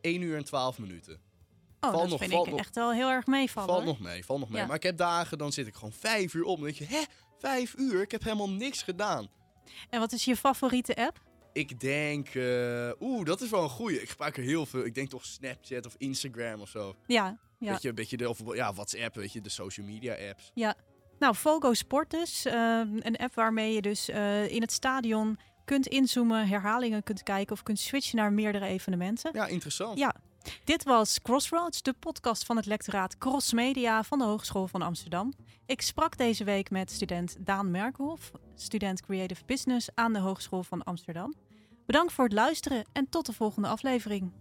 1 0.00 0.22
uur 0.22 0.36
en 0.36 0.44
12 0.44 0.78
minuten. 0.78 1.20
oh, 1.80 1.92
dat 1.92 2.08
nog, 2.08 2.18
vind 2.18 2.32
ik 2.32 2.46
nog. 2.46 2.58
echt 2.58 2.74
wel 2.74 2.92
heel 2.92 3.08
erg 3.08 3.26
meevallen. 3.26 3.68
Valt 3.68 3.84
nog 3.84 4.00
mee, 4.00 4.24
valt 4.24 4.40
nog 4.40 4.48
mee. 4.48 4.60
Ja. 4.60 4.66
Maar 4.66 4.76
ik 4.76 4.82
heb 4.82 4.96
dagen, 4.96 5.38
dan 5.38 5.52
zit 5.52 5.66
ik 5.66 5.74
gewoon 5.74 5.92
vijf 5.92 6.34
uur 6.34 6.44
op. 6.44 6.56
Dan 6.56 6.64
denk 6.64 6.78
je, 6.78 6.84
hè, 6.84 7.02
vijf 7.38 7.74
uur? 7.76 8.02
Ik 8.02 8.10
heb 8.10 8.22
helemaal 8.22 8.50
niks 8.50 8.82
gedaan. 8.82 9.28
En 9.90 10.00
wat 10.00 10.12
is 10.12 10.24
je 10.24 10.36
favoriete 10.36 10.96
app? 10.96 11.20
Ik 11.52 11.80
denk, 11.80 12.28
eh, 12.28 12.90
oeh, 13.00 13.24
dat 13.24 13.40
is 13.40 13.50
wel 13.50 13.62
een 13.62 13.68
goeie. 13.68 14.02
Ik 14.02 14.08
gebruik 14.08 14.36
er 14.36 14.42
heel 14.42 14.66
veel. 14.66 14.84
Ik 14.84 14.94
denk 14.94 15.08
toch 15.08 15.24
Snapchat 15.24 15.86
of 15.86 15.94
Instagram 15.98 16.60
of 16.60 16.68
zo. 16.68 16.94
Ja, 17.06 17.38
ja. 17.58 17.70
Weet 17.70 17.82
je, 17.82 17.88
een 17.88 17.94
beetje 17.94 18.16
de, 18.16 18.28
of 18.28 18.54
ja, 18.54 18.72
WhatsApp, 18.72 19.14
weet 19.14 19.32
je, 19.32 19.40
de 19.40 19.48
social 19.48 19.86
media 19.86 20.16
apps. 20.28 20.50
Nou, 21.18 21.34
Fogo 21.34 21.72
Sport 21.74 22.10
dus. 22.10 22.44
eh, 22.44 22.80
een 22.98 23.16
app 23.16 23.34
waarmee 23.34 23.74
je 23.74 23.82
dus 23.82 24.08
eh, 24.08 24.50
in 24.50 24.60
het 24.60 24.72
stadion 24.72 25.38
kunt 25.64 25.86
inzoomen, 25.86 26.48
herhalingen 26.48 27.02
kunt 27.02 27.22
kijken 27.22 27.52
of 27.52 27.62
kunt 27.62 27.78
switchen 27.78 28.16
naar 28.16 28.32
meerdere 28.32 28.66
evenementen. 28.66 29.30
Ja, 29.34 29.46
interessant. 29.46 29.98
Ja. 29.98 30.14
Dit 30.64 30.84
was 30.84 31.22
Crossroads, 31.22 31.82
de 31.82 31.92
podcast 31.92 32.44
van 32.44 32.56
het 32.56 32.66
lectoraat 32.66 33.18
Cross 33.18 33.52
Media 33.52 34.02
van 34.02 34.18
de 34.18 34.24
Hogeschool 34.24 34.66
van 34.66 34.82
Amsterdam. 34.82 35.32
Ik 35.66 35.80
sprak 35.82 36.16
deze 36.16 36.44
week 36.44 36.70
met 36.70 36.90
student 36.90 37.36
Daan 37.38 37.70
Merkelhoff, 37.70 38.32
student 38.54 39.00
Creative 39.00 39.44
Business 39.46 39.88
aan 39.94 40.12
de 40.12 40.18
Hogeschool 40.18 40.62
van 40.62 40.82
Amsterdam. 40.82 41.34
Bedankt 41.86 42.12
voor 42.12 42.24
het 42.24 42.32
luisteren 42.32 42.84
en 42.92 43.08
tot 43.08 43.26
de 43.26 43.32
volgende 43.32 43.68
aflevering. 43.68 44.32